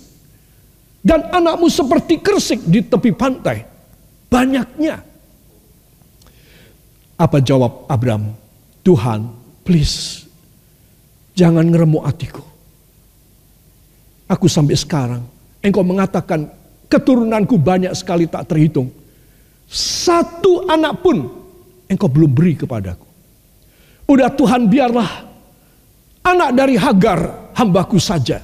Dan 1.01 1.33
anakmu 1.33 1.73
seperti 1.73 2.21
kersik 2.21 2.61
di 2.69 2.85
tepi 2.85 3.17
pantai. 3.17 3.65
Banyaknya. 4.29 5.01
Apa 7.17 7.41
jawab 7.41 7.89
Abraham? 7.89 8.37
Tuhan, 8.85 9.33
please, 9.65 10.29
jangan 11.33 11.65
ngeremu 11.65 12.05
hatiku. 12.05 12.45
Aku 14.29 14.47
sampai 14.49 14.77
sekarang, 14.77 15.25
engkau 15.61 15.85
mengatakan 15.85 16.49
keturunanku 16.89 17.57
banyak 17.61 17.93
sekali 17.97 18.29
tak 18.29 18.49
terhitung. 18.49 19.00
Satu 19.71 20.67
anak 20.67 20.99
pun 20.99 21.23
engkau 21.87 22.11
belum 22.11 22.31
beri 22.35 22.59
kepadaku. 22.59 23.07
Udah 24.11 24.27
Tuhan 24.35 24.67
biarlah 24.67 25.11
anak 26.27 26.51
dari 26.59 26.75
Hagar 26.75 27.55
hambaku 27.55 28.03
saja 28.03 28.43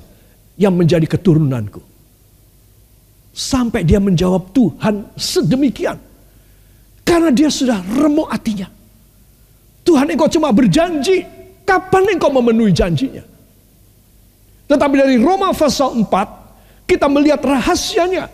yang 0.54 0.78
menjadi 0.78 1.02
keturunanku. 1.10 1.82
Sampai 3.34 3.82
dia 3.82 3.98
menjawab 3.98 4.54
Tuhan 4.54 5.18
sedemikian. 5.18 5.98
Karena 7.02 7.34
dia 7.34 7.50
sudah 7.50 7.82
remuk 7.82 8.30
hatinya. 8.30 8.70
Tuhan 9.82 10.06
engkau 10.14 10.30
cuma 10.30 10.54
berjanji. 10.54 11.26
Kapan 11.66 12.14
engkau 12.14 12.30
memenuhi 12.30 12.70
janjinya? 12.70 13.26
Tetapi 14.70 14.94
dari 14.94 15.18
Roma 15.18 15.50
pasal 15.50 15.98
4 15.98 16.86
kita 16.86 17.10
melihat 17.10 17.42
rahasianya. 17.42 18.30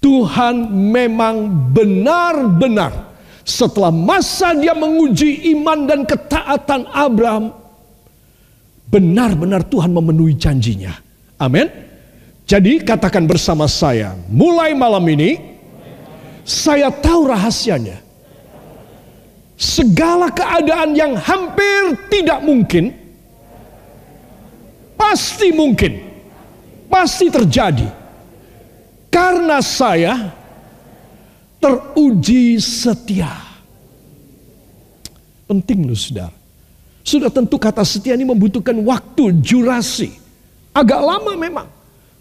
Tuhan 0.00 0.70
memang 0.70 1.48
benar-benar 1.72 3.16
setelah 3.46 3.90
masa 3.90 4.52
dia 4.54 4.74
menguji 4.74 5.52
iman 5.56 5.86
dan 5.86 6.00
ketaatan 6.02 6.90
Abraham 6.90 7.54
benar-benar 8.86 9.66
Tuhan 9.66 9.90
memenuhi 9.90 10.34
janjinya. 10.36 10.94
Amin. 11.40 11.68
Jadi 12.46 12.78
katakan 12.86 13.26
bersama 13.26 13.66
saya, 13.66 14.14
mulai 14.30 14.70
malam 14.72 15.02
ini 15.10 15.36
saya 16.46 16.94
tahu 16.94 17.26
rahasianya. 17.26 18.02
Segala 19.56 20.28
keadaan 20.30 20.92
yang 20.92 21.16
hampir 21.16 21.96
tidak 22.12 22.44
mungkin 22.44 23.06
Pasti 24.96 25.52
mungkin. 25.52 25.92
Pasti 26.88 27.28
terjadi. 27.28 27.86
Karena 29.16 29.64
saya 29.64 30.28
teruji 31.56 32.60
setia. 32.60 33.32
Penting 35.48 35.88
loh 35.88 35.96
saudara. 35.96 36.36
Sudah 37.00 37.32
tentu 37.32 37.56
kata 37.56 37.80
setia 37.80 38.12
ini 38.12 38.28
membutuhkan 38.28 38.76
waktu, 38.84 39.40
jurasi. 39.40 40.12
Agak 40.76 41.00
lama 41.00 41.32
memang. 41.32 41.64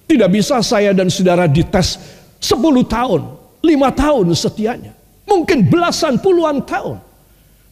Tidak 0.07 0.29
bisa 0.31 0.63
saya 0.63 0.95
dan 0.95 1.11
saudara 1.11 1.51
dites 1.51 1.99
10 2.39 2.63
tahun, 2.87 3.21
5 3.59 3.67
tahun 3.91 4.25
setianya. 4.31 4.95
Mungkin 5.27 5.67
belasan 5.67 6.15
puluhan 6.23 6.63
tahun. 6.63 7.03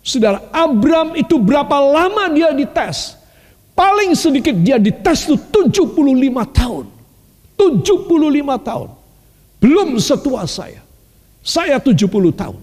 Saudara, 0.03 0.51
Abram 0.51 1.15
itu 1.15 1.39
berapa 1.39 1.79
lama 1.79 2.27
dia 2.27 2.51
dites? 2.51 3.15
Paling 3.71 4.19
sedikit 4.19 4.57
dia 4.59 4.75
dites 4.75 5.31
itu 5.31 5.37
75 5.39 5.79
tahun. 6.51 6.85
75 7.55 8.67
tahun. 8.67 9.02
Belum 9.63 9.95
setua 9.95 10.43
saya. 10.43 10.83
Saya 11.39 11.79
70 11.79 12.11
tahun. 12.35 12.59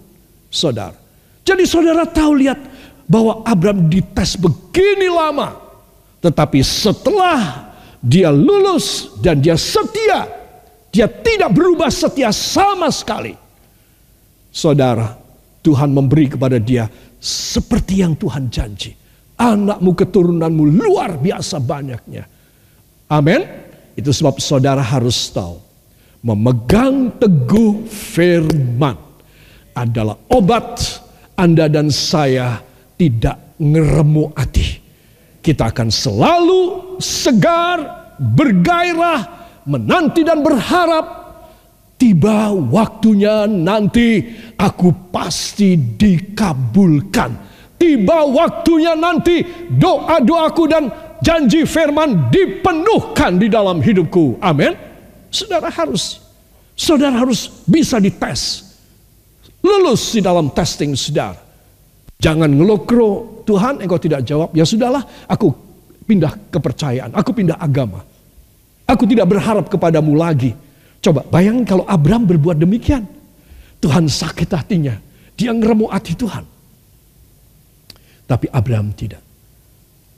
Saudara. 0.53 0.99
Jadi 1.41 1.65
saudara 1.65 2.05
tahu 2.05 2.45
lihat 2.45 2.61
bahwa 3.09 3.41
Abraham 3.49 3.89
dites 3.89 4.37
begini 4.37 5.09
lama. 5.09 5.57
Tetapi 6.21 6.61
setelah 6.61 7.73
dia 8.05 8.29
lulus 8.29 9.17
dan 9.25 9.41
dia 9.41 9.57
setia. 9.57 10.29
Dia 10.93 11.09
tidak 11.09 11.57
berubah 11.57 11.89
setia 11.89 12.29
sama 12.35 12.93
sekali. 12.93 13.33
Saudara, 14.53 15.17
Tuhan 15.65 15.89
memberi 15.89 16.37
kepada 16.37 16.61
dia 16.61 16.91
seperti 17.17 18.05
yang 18.05 18.13
Tuhan 18.19 18.53
janji 18.53 19.01
anakmu 19.41 19.97
keturunanmu 19.97 20.65
luar 20.69 21.17
biasa 21.17 21.57
banyaknya. 21.57 22.29
Amin. 23.09 23.41
Itu 23.97 24.13
sebab 24.13 24.37
saudara 24.37 24.85
harus 24.85 25.17
tahu. 25.33 25.70
Memegang 26.21 27.17
teguh 27.17 27.89
firman 27.89 28.93
adalah 29.73 30.21
obat 30.29 31.01
Anda 31.33 31.65
dan 31.73 31.89
saya 31.89 32.61
tidak 33.01 33.57
ngeremu 33.57 34.37
hati. 34.37 34.69
Kita 35.41 35.73
akan 35.73 35.89
selalu 35.89 36.63
segar, 37.01 37.81
bergairah, 38.21 39.21
menanti 39.65 40.21
dan 40.21 40.45
berharap 40.45 41.05
tiba 41.97 42.53
waktunya 42.53 43.49
nanti 43.49 44.21
aku 44.61 45.09
pasti 45.09 45.77
dikabulkan 45.77 47.51
tiba 47.81 48.29
waktunya 48.29 48.93
nanti 48.93 49.41
doa-doaku 49.73 50.65
dan 50.69 50.93
janji 51.25 51.65
firman 51.65 52.29
dipenuhkan 52.29 53.41
di 53.41 53.49
dalam 53.49 53.81
hidupku. 53.81 54.37
Amin. 54.45 54.90
Saudara 55.31 55.71
harus 55.71 56.19
saudara 56.75 57.15
harus 57.15 57.65
bisa 57.65 58.03
dites. 58.03 58.67
Lulus 59.63 60.11
di 60.13 60.21
dalam 60.25 60.51
testing 60.51 60.93
saudara. 60.99 61.39
Jangan 62.21 62.53
ngelokro, 62.53 63.45
Tuhan 63.49 63.81
engkau 63.81 63.97
tidak 63.97 64.21
jawab. 64.29 64.53
Ya 64.53 64.69
sudahlah, 64.69 65.05
aku 65.25 65.57
pindah 66.05 66.37
kepercayaan, 66.53 67.17
aku 67.17 67.33
pindah 67.33 67.57
agama. 67.57 68.05
Aku 68.85 69.07
tidak 69.07 69.31
berharap 69.31 69.71
kepadamu 69.71 70.19
lagi. 70.19 70.53
Coba 71.01 71.25
bayangin 71.25 71.65
kalau 71.65 71.85
Abraham 71.89 72.29
berbuat 72.29 72.61
demikian. 72.61 73.09
Tuhan 73.81 74.11
sakit 74.11 74.51
hatinya. 74.53 75.01
Dia 75.39 75.57
ngeremu 75.57 75.89
hati 75.89 76.13
Tuhan. 76.13 76.45
Tapi 78.29 78.47
Abraham 78.53 78.93
tidak. 78.93 79.25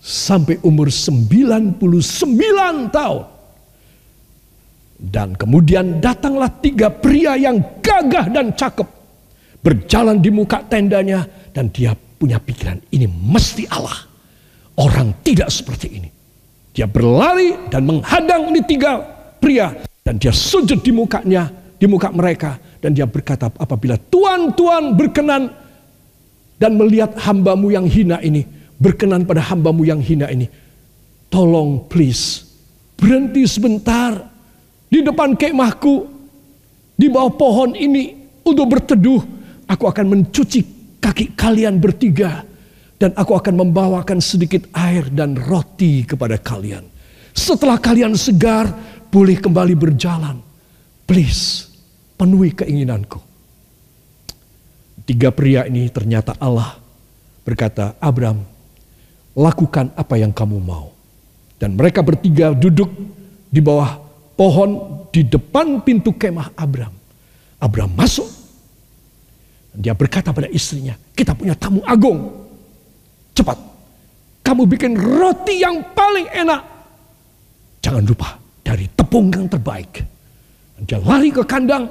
Sampai 0.02 0.58
umur 0.66 0.90
99 0.90 1.78
tahun. 2.90 3.22
Dan 5.02 5.34
kemudian 5.34 5.98
datanglah 5.98 6.46
tiga 6.62 6.86
pria 6.86 7.34
yang 7.34 7.58
gagah 7.82 8.30
dan 8.30 8.54
cakep. 8.54 8.86
Berjalan 9.58 10.22
di 10.22 10.30
muka 10.30 10.62
tendanya. 10.62 11.26
Dan 11.50 11.74
dia 11.74 11.90
punya 11.92 12.38
pikiran 12.38 12.78
ini 12.94 13.10
mesti 13.10 13.66
Allah. 13.66 13.98
Orang 14.78 15.26
tidak 15.26 15.50
seperti 15.50 15.98
ini. 15.98 16.08
Dia 16.72 16.86
berlari 16.86 17.68
dan 17.68 17.82
menghadang 17.82 18.54
ini 18.54 18.62
tiga 18.62 19.02
pria. 19.42 19.74
Dan 20.06 20.22
dia 20.22 20.30
sujud 20.30 20.80
di 20.80 20.94
mukanya, 20.94 21.50
di 21.76 21.84
muka 21.90 22.14
mereka. 22.14 22.56
Dan 22.78 22.94
dia 22.94 23.04
berkata 23.04 23.50
apabila 23.58 23.98
Tuhan 23.98 24.54
berkenan 24.94 25.50
dan 26.62 26.78
melihat 26.78 27.18
hambamu 27.18 27.74
yang 27.74 27.90
hina 27.90 28.22
ini, 28.22 28.46
berkenan 28.78 29.26
pada 29.26 29.42
hambamu 29.50 29.82
yang 29.82 29.98
hina 29.98 30.30
ini. 30.30 30.46
Tolong 31.26 31.90
please, 31.90 32.46
berhenti 32.96 33.44
sebentar 33.50 34.31
di 34.92 35.00
depan 35.00 35.32
kemahku, 35.32 36.04
di 36.92 37.08
bawah 37.08 37.32
pohon 37.32 37.72
ini 37.72 38.12
untuk 38.44 38.76
berteduh. 38.76 39.24
Aku 39.64 39.88
akan 39.88 40.04
mencuci 40.12 40.60
kaki 41.00 41.32
kalian 41.32 41.80
bertiga 41.80 42.44
dan 43.00 43.16
aku 43.16 43.32
akan 43.32 43.64
membawakan 43.64 44.20
sedikit 44.20 44.68
air 44.76 45.08
dan 45.08 45.32
roti 45.32 46.04
kepada 46.04 46.36
kalian. 46.36 46.84
Setelah 47.32 47.80
kalian 47.80 48.12
segar, 48.20 48.68
boleh 49.08 49.40
kembali 49.40 49.72
berjalan. 49.72 50.36
Please, 51.08 51.72
penuhi 52.20 52.52
keinginanku. 52.52 53.16
Tiga 55.08 55.32
pria 55.32 55.64
ini 55.64 55.88
ternyata 55.88 56.36
Allah 56.36 56.76
berkata, 57.48 57.96
Abraham, 57.96 58.44
lakukan 59.32 59.88
apa 59.96 60.20
yang 60.20 60.36
kamu 60.36 60.60
mau. 60.60 60.92
Dan 61.56 61.80
mereka 61.80 62.04
bertiga 62.04 62.52
duduk 62.52 62.92
di 63.48 63.64
bawah 63.64 64.01
pohon 64.42 64.70
di 65.14 65.22
depan 65.22 65.78
pintu 65.86 66.10
kemah 66.18 66.50
Abraham. 66.58 66.90
Abraham 67.62 67.94
masuk. 67.94 68.26
Dia 69.78 69.94
berkata 69.94 70.34
pada 70.34 70.50
istrinya, 70.50 70.98
kita 71.14 71.30
punya 71.38 71.54
tamu 71.54 71.78
agung. 71.86 72.42
Cepat, 73.38 73.54
kamu 74.42 74.66
bikin 74.66 74.98
roti 74.98 75.62
yang 75.62 75.78
paling 75.94 76.26
enak. 76.34 76.58
Jangan 77.86 78.02
lupa, 78.02 78.34
dari 78.66 78.90
tepung 78.90 79.30
yang 79.30 79.46
terbaik. 79.46 80.02
Dia 80.82 80.98
lari 80.98 81.30
ke 81.30 81.46
kandang, 81.46 81.86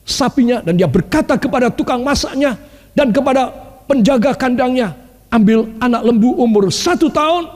sapinya 0.00 0.64
dan 0.64 0.80
dia 0.80 0.88
berkata 0.88 1.36
kepada 1.36 1.68
tukang 1.68 2.00
masaknya 2.00 2.56
dan 2.96 3.12
kepada 3.12 3.52
penjaga 3.84 4.32
kandangnya, 4.32 4.96
ambil 5.28 5.68
anak 5.84 6.02
lembu 6.08 6.40
umur 6.40 6.72
satu 6.72 7.12
tahun 7.12 7.52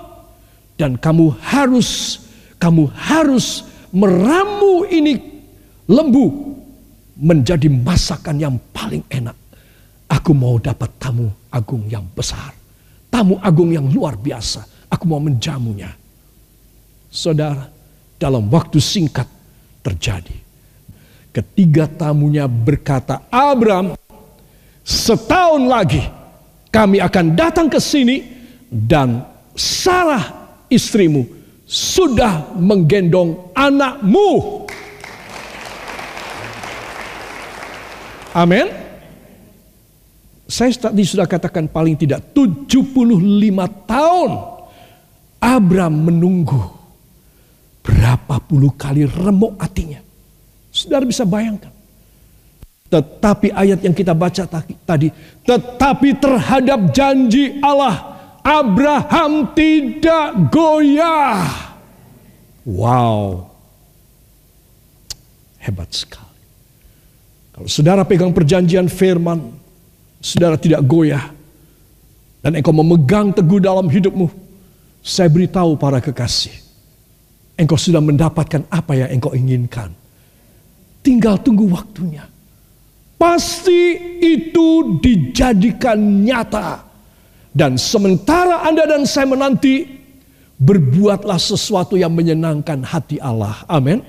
dan 0.76 1.00
kamu 1.00 1.32
harus 1.40 2.20
kamu 2.60 2.92
harus 2.92 3.69
meramu 3.94 4.86
ini 4.86 5.14
lembu 5.90 6.56
menjadi 7.20 7.68
masakan 7.68 8.36
yang 8.40 8.56
paling 8.72 9.04
enak. 9.10 9.36
Aku 10.10 10.34
mau 10.34 10.58
dapat 10.58 10.90
tamu 10.98 11.30
agung 11.52 11.86
yang 11.86 12.06
besar. 12.16 12.50
Tamu 13.10 13.38
agung 13.42 13.70
yang 13.70 13.86
luar 13.90 14.18
biasa. 14.18 14.90
Aku 14.90 15.06
mau 15.06 15.22
menjamunya. 15.22 15.90
Saudara, 17.10 17.70
dalam 18.18 18.50
waktu 18.50 18.78
singkat 18.82 19.26
terjadi. 19.82 20.34
Ketiga 21.30 21.86
tamunya 21.86 22.50
berkata, 22.50 23.22
Abram, 23.30 23.94
setahun 24.82 25.62
lagi 25.70 26.02
kami 26.74 26.98
akan 26.98 27.38
datang 27.38 27.70
ke 27.70 27.78
sini 27.78 28.22
dan 28.66 29.22
Sarah 29.54 30.54
istrimu 30.66 31.39
sudah 31.70 32.50
menggendong 32.58 33.54
anakmu. 33.54 34.66
Amin. 38.34 38.66
Saya 40.50 40.74
tadi 40.74 41.06
sudah 41.06 41.30
katakan 41.30 41.70
paling 41.70 41.94
tidak 41.94 42.34
75 42.34 43.06
tahun 43.86 44.30
Abram 45.38 45.94
menunggu. 45.94 46.58
Berapa 47.86 48.42
puluh 48.42 48.74
kali 48.74 49.06
remuk 49.06 49.54
hatinya. 49.62 50.02
Saudara 50.74 51.06
bisa 51.06 51.22
bayangkan. 51.22 51.70
Tetapi 52.90 53.54
ayat 53.54 53.86
yang 53.86 53.94
kita 53.94 54.10
baca 54.10 54.42
tadi, 54.82 55.14
tetapi 55.46 56.08
terhadap 56.18 56.90
janji 56.90 57.62
Allah, 57.62 58.19
Abraham 58.40 59.52
tidak 59.52 60.52
goyah. 60.52 61.44
Wow. 62.64 63.50
Hebat 65.60 65.92
sekali. 65.92 66.40
Kalau 67.52 67.68
saudara 67.68 68.02
pegang 68.08 68.32
perjanjian 68.32 68.88
firman, 68.88 69.52
saudara 70.24 70.56
tidak 70.56 70.80
goyah, 70.88 71.28
dan 72.40 72.56
engkau 72.56 72.72
memegang 72.72 73.36
teguh 73.36 73.60
dalam 73.60 73.84
hidupmu, 73.84 74.32
saya 75.04 75.28
beritahu 75.28 75.76
para 75.76 76.00
kekasih, 76.00 76.56
engkau 77.60 77.76
sudah 77.76 78.00
mendapatkan 78.00 78.64
apa 78.72 78.92
yang 78.96 79.08
engkau 79.20 79.36
inginkan. 79.36 79.92
Tinggal 81.00 81.40
tunggu 81.40 81.68
waktunya. 81.68 82.24
Pasti 83.20 83.96
itu 84.20 85.00
dijadikan 85.00 86.00
nyata. 86.24 86.89
Dan 87.50 87.74
sementara 87.74 88.62
Anda 88.62 88.86
dan 88.86 89.02
saya 89.06 89.26
menanti, 89.26 90.00
berbuatlah 90.60 91.40
sesuatu 91.40 91.96
yang 91.96 92.12
menyenangkan 92.12 92.84
hati 92.84 93.16
Allah. 93.16 93.64
Amin. 93.64 94.04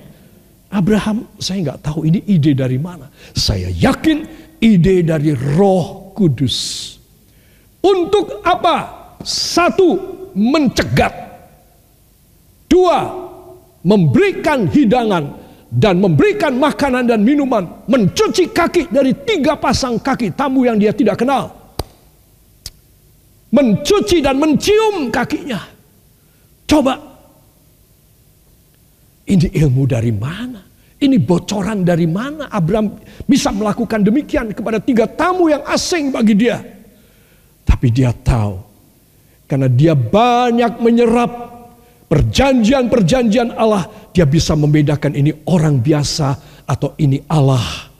Abraham, 0.68 1.28
saya 1.40 1.72
nggak 1.72 1.80
tahu 1.84 2.08
ini 2.08 2.20
ide 2.28 2.52
dari 2.52 2.76
mana. 2.76 3.08
Saya 3.32 3.72
yakin 3.72 4.24
ide 4.60 5.04
dari 5.04 5.32
roh 5.32 6.12
Kudus. 6.12 6.96
Untuk 7.82 8.44
apa? 8.44 9.16
Satu, 9.24 9.96
mencegat. 10.36 11.12
Dua, 12.68 13.00
memberikan 13.84 14.68
hidangan 14.68 15.24
dan 15.72 16.00
memberikan 16.00 16.52
makanan 16.56 17.08
dan 17.08 17.20
minuman, 17.24 17.64
mencuci 17.88 18.52
kaki 18.52 18.92
dari 18.92 19.16
tiga 19.24 19.56
pasang 19.56 19.96
kaki 19.96 20.32
tamu 20.36 20.68
yang 20.68 20.76
dia 20.76 20.92
tidak 20.92 21.20
kenal. 21.20 21.61
Mencuci 23.52 24.24
dan 24.24 24.40
mencium 24.40 25.12
kakinya. 25.12 25.60
Coba. 26.64 26.96
Ini 29.28 29.52
ilmu 29.52 29.84
dari 29.84 30.10
mana? 30.10 30.60
Ini 31.02 31.18
bocoran 31.18 31.82
dari 31.82 32.06
mana 32.06 32.46
Abraham 32.46 32.94
bisa 33.26 33.50
melakukan 33.50 34.06
demikian 34.06 34.54
kepada 34.54 34.78
tiga 34.78 35.04
tamu 35.10 35.50
yang 35.50 35.66
asing 35.66 36.14
bagi 36.14 36.34
dia. 36.38 36.62
Tapi 37.66 37.86
dia 37.90 38.14
tahu. 38.14 38.56
Karena 39.50 39.68
dia 39.68 39.92
banyak 39.98 40.78
menyerap 40.80 41.30
perjanjian-perjanjian 42.06 43.52
Allah. 43.58 43.84
Dia 44.14 44.24
bisa 44.24 44.54
membedakan 44.54 45.12
ini 45.12 45.34
orang 45.50 45.82
biasa 45.82 46.28
atau 46.64 46.94
ini 46.96 47.18
Allah. 47.28 47.90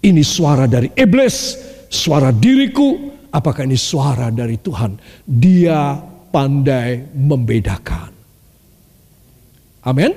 Ini 0.00 0.22
suara 0.22 0.70
dari 0.70 0.92
iblis, 0.94 1.58
suara 1.90 2.30
diriku. 2.30 3.15
Apakah 3.36 3.68
ini 3.68 3.76
suara 3.76 4.32
dari 4.32 4.56
Tuhan? 4.56 4.96
Dia 5.28 6.00
pandai 6.32 7.04
membedakan. 7.12 8.08
Amin. 9.84 10.16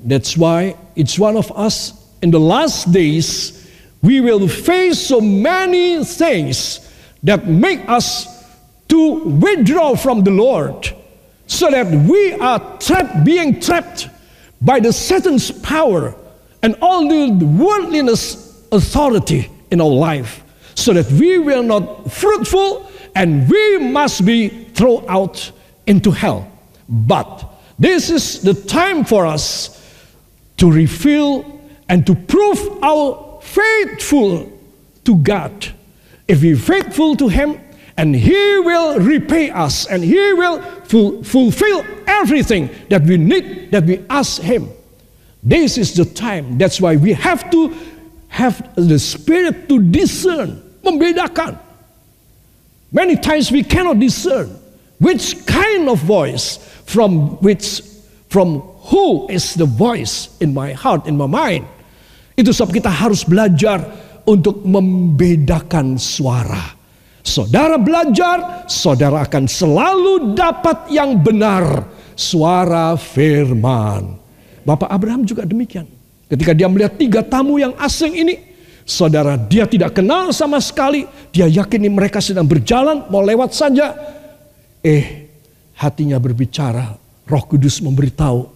That's 0.00 0.32
why 0.32 0.72
it's 0.96 1.20
one 1.20 1.36
of 1.36 1.52
us 1.52 1.92
in 2.24 2.32
the 2.32 2.40
last 2.40 2.90
days, 2.90 3.68
we 4.00 4.24
will 4.24 4.48
face 4.48 4.98
so 4.98 5.20
many 5.20 6.02
things 6.04 6.80
that 7.22 7.46
make 7.46 7.84
us 7.84 8.26
to 8.88 9.28
withdraw 9.38 9.94
from 9.94 10.24
the 10.24 10.30
Lord 10.30 10.88
so 11.46 11.70
that 11.70 11.86
we 12.08 12.32
are 12.40 12.78
trapped, 12.78 13.24
being 13.24 13.60
trapped 13.60 14.08
by 14.60 14.80
the 14.80 14.92
Satan's 14.92 15.50
power 15.50 16.14
and 16.62 16.76
all 16.80 17.06
the 17.08 17.44
worldliness 17.44 18.64
authority 18.72 19.50
in 19.70 19.80
our 19.80 19.92
life 19.92 20.42
so 20.78 20.92
that 20.92 21.10
we 21.12 21.38
will 21.38 21.62
not 21.62 22.10
fruitful 22.12 22.90
and 23.14 23.48
we 23.48 23.78
must 23.78 24.24
be 24.24 24.48
thrown 24.48 25.04
out 25.08 25.50
into 25.86 26.10
hell. 26.10 26.50
But 26.88 27.44
this 27.78 28.10
is 28.10 28.42
the 28.42 28.54
time 28.54 29.04
for 29.04 29.26
us 29.26 29.74
to 30.58 30.70
reveal 30.70 31.60
and 31.88 32.06
to 32.06 32.14
prove 32.14 32.82
our 32.82 33.40
faithful 33.42 34.52
to 35.04 35.16
God. 35.16 35.66
If 36.26 36.42
we're 36.42 36.56
faithful 36.56 37.16
to 37.16 37.28
Him, 37.28 37.60
and 37.96 38.14
He 38.14 38.58
will 38.60 39.00
repay 39.00 39.50
us, 39.50 39.86
and 39.86 40.04
He 40.04 40.32
will 40.34 40.62
ful- 40.84 41.24
fulfill 41.24 41.84
everything 42.06 42.70
that 42.90 43.02
we 43.02 43.16
need, 43.16 43.72
that 43.72 43.84
we 43.84 44.04
ask 44.08 44.40
Him. 44.40 44.68
This 45.42 45.78
is 45.78 45.94
the 45.94 46.04
time. 46.04 46.58
That's 46.58 46.80
why 46.80 46.96
we 46.96 47.12
have 47.14 47.50
to 47.50 47.74
have 48.28 48.74
the 48.76 48.98
Spirit 48.98 49.68
to 49.68 49.82
discern, 49.82 50.62
membedakan. 50.88 51.60
Many 52.88 53.20
times 53.20 53.52
we 53.52 53.60
cannot 53.60 54.00
discern 54.00 54.48
which 54.96 55.36
kind 55.44 55.92
of 55.92 56.00
voice 56.00 56.56
from 56.88 57.36
which 57.44 57.84
from 58.32 58.64
who 58.88 59.28
is 59.28 59.52
the 59.56 59.68
voice 59.68 60.32
in 60.40 60.56
my 60.56 60.72
heart, 60.72 61.04
in 61.04 61.16
my 61.20 61.28
mind. 61.28 61.68
Itu 62.38 62.54
sebab 62.54 62.72
kita 62.72 62.88
harus 62.88 63.26
belajar 63.28 63.82
untuk 64.24 64.64
membedakan 64.64 66.00
suara. 66.00 66.76
Saudara 67.20 67.76
belajar, 67.76 68.64
saudara 68.70 69.28
akan 69.28 69.44
selalu 69.44 70.32
dapat 70.32 70.88
yang 70.88 71.20
benar. 71.20 71.84
Suara 72.18 72.96
firman. 72.98 74.16
Bapak 74.64 74.90
Abraham 74.90 75.22
juga 75.22 75.44
demikian. 75.46 75.86
Ketika 76.26 76.50
dia 76.56 76.66
melihat 76.66 76.96
tiga 76.98 77.20
tamu 77.22 77.60
yang 77.60 77.76
asing 77.78 78.16
ini, 78.16 78.47
saudara 78.88 79.36
dia 79.36 79.68
tidak 79.68 80.00
kenal 80.00 80.32
sama 80.32 80.56
sekali. 80.64 81.04
Dia 81.28 81.44
yakin 81.44 81.92
mereka 81.92 82.24
sedang 82.24 82.48
berjalan, 82.48 83.04
mau 83.12 83.20
lewat 83.20 83.52
saja. 83.52 83.92
Eh, 84.80 85.28
hatinya 85.76 86.16
berbicara. 86.16 86.96
Roh 87.28 87.44
Kudus 87.44 87.84
memberitahu, 87.84 88.48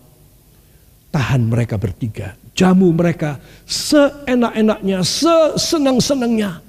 tahan 1.13 1.45
mereka 1.45 1.77
bertiga. 1.77 2.33
Jamu 2.57 2.89
mereka 2.97 3.37
seenak-enaknya, 3.69 5.05
sesenang-senangnya. 5.05 6.65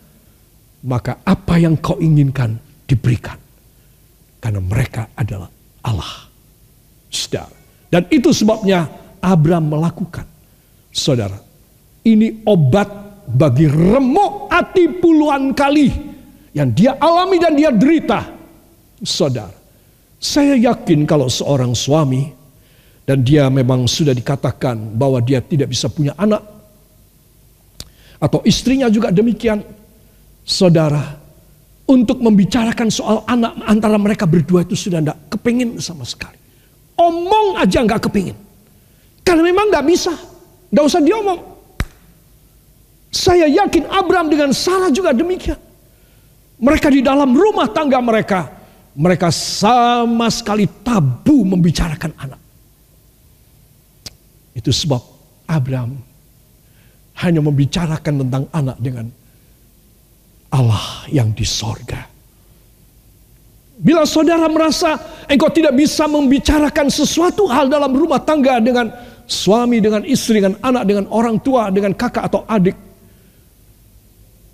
Maka 0.83 1.23
apa 1.23 1.55
yang 1.55 1.79
kau 1.79 1.95
inginkan 2.03 2.59
diberikan. 2.83 3.39
Karena 4.43 4.59
mereka 4.59 5.15
adalah 5.15 5.47
Allah. 5.87 6.27
Saudara. 7.07 7.55
Dan 7.87 8.03
itu 8.11 8.35
sebabnya 8.35 8.83
Abraham 9.23 9.79
melakukan. 9.79 10.27
Saudara, 10.91 11.39
ini 12.03 12.43
obat 12.43 13.12
bagi 13.27 13.65
remuk 13.71 14.51
hati 14.51 14.99
puluhan 14.99 15.55
kali 15.55 15.89
yang 16.53 16.69
dia 16.75 16.99
alami 16.99 17.39
dan 17.39 17.53
dia 17.55 17.71
derita. 17.71 18.21
Saudara, 19.03 19.51
saya 20.19 20.55
yakin 20.55 21.03
kalau 21.03 21.27
seorang 21.27 21.75
suami 21.75 22.31
dan 23.03 23.19
dia 23.19 23.51
memang 23.51 23.83
sudah 23.83 24.15
dikatakan 24.15 24.95
bahwa 24.95 25.19
dia 25.19 25.43
tidak 25.43 25.75
bisa 25.75 25.91
punya 25.91 26.15
anak 26.15 26.39
atau 28.23 28.39
istrinya 28.47 28.87
juga 28.87 29.11
demikian 29.11 29.59
saudara 30.47 31.19
untuk 31.83 32.23
membicarakan 32.23 32.87
soal 32.87 33.27
anak 33.27 33.59
antara 33.67 33.99
mereka 33.99 34.23
berdua 34.23 34.63
itu 34.63 34.79
sudah 34.79 35.03
tidak 35.03 35.19
kepingin 35.27 35.75
sama 35.83 36.07
sekali. 36.07 36.39
Omong 36.95 37.59
aja 37.59 37.83
nggak 37.83 38.07
kepingin. 38.07 38.37
Karena 39.27 39.43
memang 39.43 39.67
nggak 39.67 39.83
bisa. 39.83 40.15
Nggak 40.71 40.85
usah 40.87 41.01
diomong 41.03 41.52
saya 43.13 43.45
yakin 43.45 43.85
Abraham 43.93 44.27
dengan 44.33 44.49
Sarah 44.49 44.89
juga 44.89 45.13
demikian 45.13 45.61
mereka 46.57 46.89
di 46.89 47.05
dalam 47.05 47.29
rumah 47.37 47.69
tangga 47.69 48.01
mereka 48.01 48.49
mereka 48.97 49.29
sama 49.29 50.33
sekali 50.33 50.65
tabu 50.81 51.45
membicarakan 51.45 52.13
anak 52.17 52.41
Itu 54.53 54.69
sebab 54.69 55.01
Abraham 55.49 55.97
hanya 57.25 57.41
membicarakan 57.41 58.25
tentang 58.25 58.43
anak 58.53 58.77
dengan 58.77 59.09
Allah 60.53 61.05
yang 61.09 61.33
di 61.33 61.45
sorga. 61.45 62.05
Bila 63.73 64.05
saudara 64.05 64.45
merasa 64.45 65.01
engkau 65.25 65.49
tidak 65.49 65.73
bisa 65.73 66.05
membicarakan 66.05 66.93
sesuatu 66.93 67.49
hal 67.49 67.65
dalam 67.65 67.89
rumah 67.89 68.21
tangga 68.21 68.61
dengan 68.61 68.93
suami, 69.25 69.81
dengan 69.81 70.05
istri, 70.05 70.37
dengan 70.37 70.61
anak, 70.61 70.85
dengan 70.85 71.05
orang 71.09 71.41
tua, 71.41 71.73
dengan 71.73 71.97
kakak 71.97 72.29
atau 72.29 72.45
adik. 72.45 72.77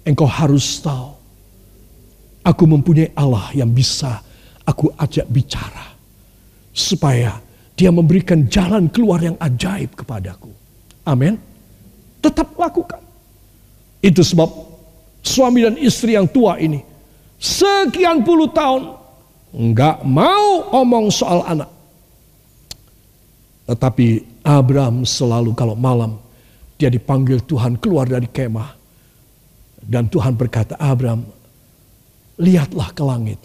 Engkau 0.10 0.26
harus 0.26 0.82
tahu, 0.82 1.14
aku 2.42 2.64
mempunyai 2.66 3.14
Allah 3.14 3.54
yang 3.54 3.70
bisa 3.70 4.26
aku 4.66 4.90
ajak 4.98 5.30
bicara. 5.30 5.94
Supaya 6.74 7.38
dia 7.78 7.94
memberikan 7.94 8.50
jalan 8.50 8.90
keluar 8.90 9.22
yang 9.22 9.38
ajaib 9.38 9.94
kepadaku. 9.94 10.50
Amin. 11.06 11.38
Tetap 12.26 12.58
lakukan. 12.58 13.06
Itu 14.02 14.26
sebab 14.26 14.50
suami 15.22 15.68
dan 15.68 15.76
istri 15.78 16.16
yang 16.16 16.26
tua 16.26 16.56
ini 16.58 16.80
sekian 17.36 18.24
puluh 18.24 18.48
tahun 18.50 18.96
nggak 19.52 20.08
mau 20.08 20.72
omong 20.72 21.12
soal 21.12 21.44
anak. 21.44 21.68
Tetapi 23.68 24.08
Abraham 24.48 25.04
selalu 25.04 25.52
kalau 25.54 25.76
malam 25.76 26.16
dia 26.80 26.88
dipanggil 26.88 27.44
Tuhan 27.44 27.76
keluar 27.78 28.08
dari 28.08 28.26
kemah. 28.26 28.79
Dan 29.80 30.12
Tuhan 30.12 30.36
berkata, 30.36 30.76
Abraham, 30.76 31.24
lihatlah 32.40 32.90
ke 32.92 33.04
langit. 33.04 33.42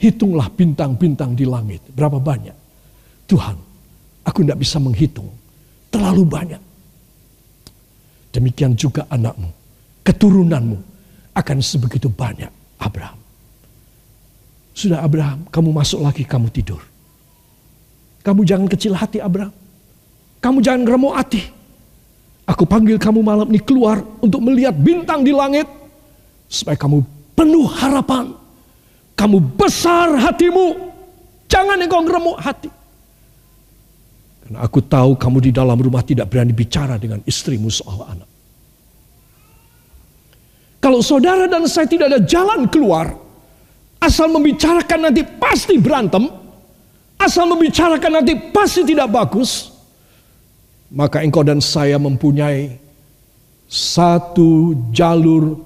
Hitunglah 0.00 0.50
bintang-bintang 0.52 1.36
di 1.36 1.46
langit. 1.46 1.80
Berapa 1.94 2.18
banyak? 2.18 2.56
Tuhan, 3.30 3.56
aku 4.26 4.42
tidak 4.42 4.58
bisa 4.60 4.76
menghitung. 4.82 5.30
Terlalu 5.92 6.24
banyak. 6.26 6.62
Demikian 8.32 8.72
juga 8.72 9.04
anakmu, 9.12 9.52
keturunanmu 10.00 10.78
akan 11.36 11.58
sebegitu 11.60 12.08
banyak, 12.08 12.48
Abraham. 12.80 13.20
Sudah 14.72 15.04
Abraham, 15.04 15.44
kamu 15.52 15.68
masuk 15.68 16.00
lagi, 16.00 16.24
kamu 16.24 16.48
tidur. 16.48 16.80
Kamu 18.24 18.40
jangan 18.48 18.68
kecil 18.72 18.96
hati 18.96 19.20
Abraham. 19.20 19.52
Kamu 20.40 20.58
jangan 20.64 20.88
remuk 20.88 21.12
hati. 21.12 21.61
Aku 22.52 22.68
panggil 22.68 23.00
kamu 23.00 23.24
malam 23.24 23.48
ini 23.48 23.64
keluar 23.64 24.04
untuk 24.20 24.44
melihat 24.44 24.76
bintang 24.76 25.24
di 25.24 25.32
langit. 25.32 25.64
Supaya 26.52 26.76
kamu 26.76 27.00
penuh 27.32 27.64
harapan. 27.64 28.36
Kamu 29.16 29.40
besar 29.56 30.12
hatimu. 30.20 30.92
Jangan 31.48 31.80
engkau 31.80 32.04
remuk 32.04 32.36
hati. 32.36 32.68
Karena 34.44 34.68
aku 34.68 34.84
tahu 34.84 35.16
kamu 35.16 35.48
di 35.48 35.50
dalam 35.56 35.80
rumah 35.80 36.04
tidak 36.04 36.28
berani 36.28 36.52
bicara 36.52 37.00
dengan 37.00 37.24
istrimu 37.24 37.72
soal 37.72 38.04
anak. 38.04 38.28
Kalau 40.82 41.00
saudara 41.00 41.48
dan 41.48 41.64
saya 41.64 41.88
tidak 41.88 42.12
ada 42.12 42.20
jalan 42.20 42.68
keluar, 42.68 43.16
asal 43.96 44.28
membicarakan 44.28 45.08
nanti 45.08 45.24
pasti 45.24 45.80
berantem, 45.80 46.28
asal 47.16 47.48
membicarakan 47.48 48.20
nanti 48.20 48.34
pasti 48.52 48.84
tidak 48.84 49.08
bagus, 49.08 49.71
maka 50.92 51.24
engkau 51.24 51.40
dan 51.42 51.58
saya 51.58 51.96
mempunyai 51.96 52.76
satu 53.66 54.76
jalur 54.92 55.56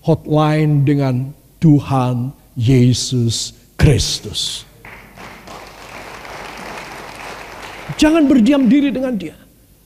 hotline 0.00 0.82
dengan 0.82 1.30
Tuhan 1.60 2.32
Yesus 2.56 3.52
Kristus. 3.76 4.64
Jangan 8.00 8.24
berdiam 8.24 8.66
diri 8.66 8.88
dengan 8.88 9.14
dia. 9.14 9.36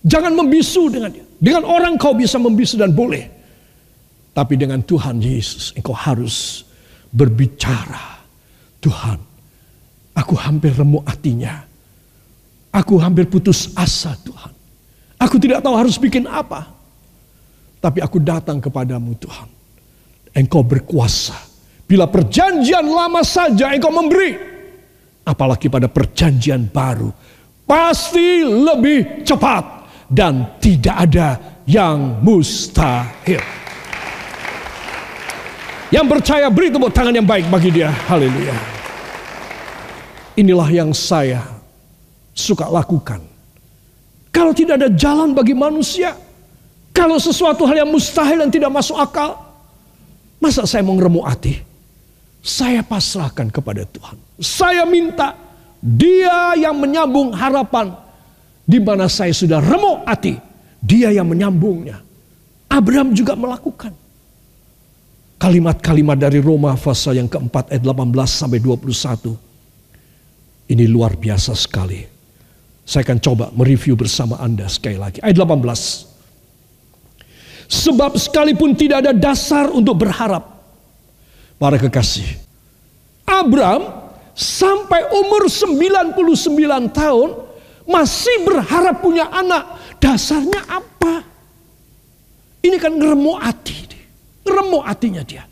Jangan 0.06 0.32
membisu 0.38 0.88
dengan 0.88 1.10
dia. 1.10 1.26
Dengan 1.36 1.66
orang 1.66 1.98
kau 1.98 2.14
bisa 2.14 2.38
membisu 2.38 2.78
dan 2.78 2.94
boleh. 2.94 3.28
Tapi 4.32 4.54
dengan 4.54 4.80
Tuhan 4.80 5.18
Yesus 5.18 5.74
engkau 5.74 5.92
harus 5.92 6.62
berbicara. 7.10 8.22
Tuhan, 8.80 9.18
Aku 10.16 10.32
hampir 10.32 10.72
remuk 10.72 11.04
hatinya. 11.04 11.60
Aku 12.72 12.96
hampir 12.96 13.28
putus 13.28 13.76
asa 13.76 14.16
Tuhan. 14.24 14.55
Aku 15.16 15.40
tidak 15.40 15.64
tahu 15.64 15.74
harus 15.76 15.96
bikin 15.96 16.28
apa. 16.28 16.68
Tapi 17.80 18.04
aku 18.04 18.20
datang 18.20 18.60
kepadamu 18.60 19.16
Tuhan. 19.16 19.48
Engkau 20.36 20.60
berkuasa. 20.60 21.36
Bila 21.86 22.04
perjanjian 22.10 22.84
lama 22.84 23.24
saja 23.24 23.72
engkau 23.72 23.94
memberi. 23.94 24.36
Apalagi 25.24 25.72
pada 25.72 25.88
perjanjian 25.88 26.68
baru. 26.68 27.08
Pasti 27.64 28.44
lebih 28.44 29.24
cepat. 29.24 29.64
Dan 30.06 30.60
tidak 30.62 30.96
ada 31.10 31.28
yang 31.66 32.22
mustahil. 32.22 33.42
Yang 35.90 36.06
percaya 36.06 36.46
beri 36.50 36.70
tepuk 36.70 36.90
tangan 36.90 37.14
yang 37.14 37.26
baik 37.26 37.46
bagi 37.50 37.70
dia. 37.70 37.90
Haleluya. 38.06 38.54
Inilah 40.36 40.68
yang 40.68 40.90
saya 40.92 41.42
suka 42.34 42.68
lakukan. 42.68 43.35
Kalau 44.36 44.52
tidak 44.52 44.84
ada 44.84 44.92
jalan 44.92 45.32
bagi 45.32 45.56
manusia, 45.56 46.12
kalau 46.92 47.16
sesuatu 47.16 47.64
hal 47.64 47.88
yang 47.88 47.88
mustahil 47.88 48.36
dan 48.44 48.52
tidak 48.52 48.68
masuk 48.68 49.00
akal, 49.00 49.40
masa 50.36 50.68
saya 50.68 50.84
mau 50.84 51.24
hati? 51.24 51.64
Saya 52.44 52.84
pasrahkan 52.84 53.48
kepada 53.48 53.88
Tuhan. 53.88 54.20
Saya 54.36 54.84
minta 54.84 55.32
dia 55.80 56.52
yang 56.52 56.76
menyambung 56.76 57.32
harapan 57.32 57.96
di 58.68 58.76
mana 58.76 59.08
saya 59.08 59.32
sudah 59.32 59.56
remuk 59.56 60.04
hati. 60.04 60.36
Dia 60.84 61.16
yang 61.16 61.32
menyambungnya. 61.32 62.04
Abraham 62.68 63.16
juga 63.16 63.32
melakukan. 63.40 63.96
Kalimat-kalimat 65.40 66.20
dari 66.20 66.44
Roma 66.44 66.76
pasal 66.76 67.24
yang 67.24 67.28
keempat 67.32 67.72
ayat 67.72 67.82
18 67.82 68.12
sampai 68.28 68.60
21 68.60 69.32
ini 70.68 70.84
luar 70.84 71.16
biasa 71.16 71.56
sekali. 71.56 72.15
Saya 72.86 73.02
akan 73.02 73.18
coba 73.18 73.50
mereview 73.50 73.98
bersama 73.98 74.38
Anda 74.38 74.70
sekali 74.70 74.94
lagi. 74.94 75.18
Ayat 75.18 75.34
18. 75.42 76.06
Sebab 77.66 78.14
sekalipun 78.14 78.78
tidak 78.78 79.02
ada 79.02 79.10
dasar 79.10 79.74
untuk 79.74 80.06
berharap. 80.06 80.54
Para 81.58 81.82
kekasih. 81.82 82.38
Abraham 83.26 83.90
sampai 84.38 85.02
umur 85.10 85.50
99 85.50 86.14
tahun 86.94 87.30
masih 87.90 88.46
berharap 88.46 89.02
punya 89.02 89.34
anak. 89.34 89.98
Dasarnya 89.98 90.62
apa? 90.70 91.26
Ini 92.62 92.78
kan 92.78 92.94
ngeremuk 92.94 93.42
hati. 93.42 93.76
Ngeremuk 94.46 94.86
hatinya 94.86 95.26
dia. 95.26 95.42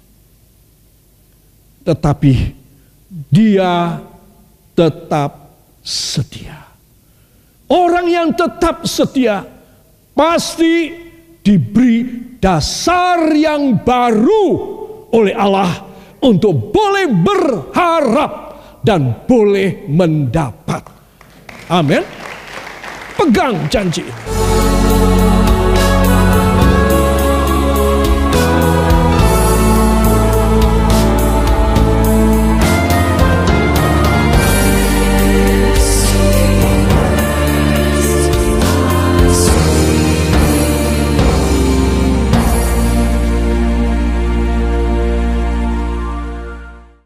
Tetapi 1.83 2.33
dia 3.27 3.99
tetap 4.79 5.51
setia. 5.83 6.64
Orang 7.71 8.07
yang 8.13 8.37
tetap 8.37 8.85
setia 8.85 9.41
pasti 10.13 10.93
diberi 11.41 12.05
dasar 12.37 13.33
yang 13.33 13.81
baru 13.81 14.47
oleh 15.13 15.33
Allah 15.33 15.73
untuk 16.21 16.73
boleh 16.73 17.09
berharap 17.09 18.33
dan 18.85 19.25
boleh 19.25 19.89
mendapat. 19.89 20.85
Amin. 21.73 22.05
Pegang 23.17 23.65
janji 23.73 24.05
ini. 24.05 24.44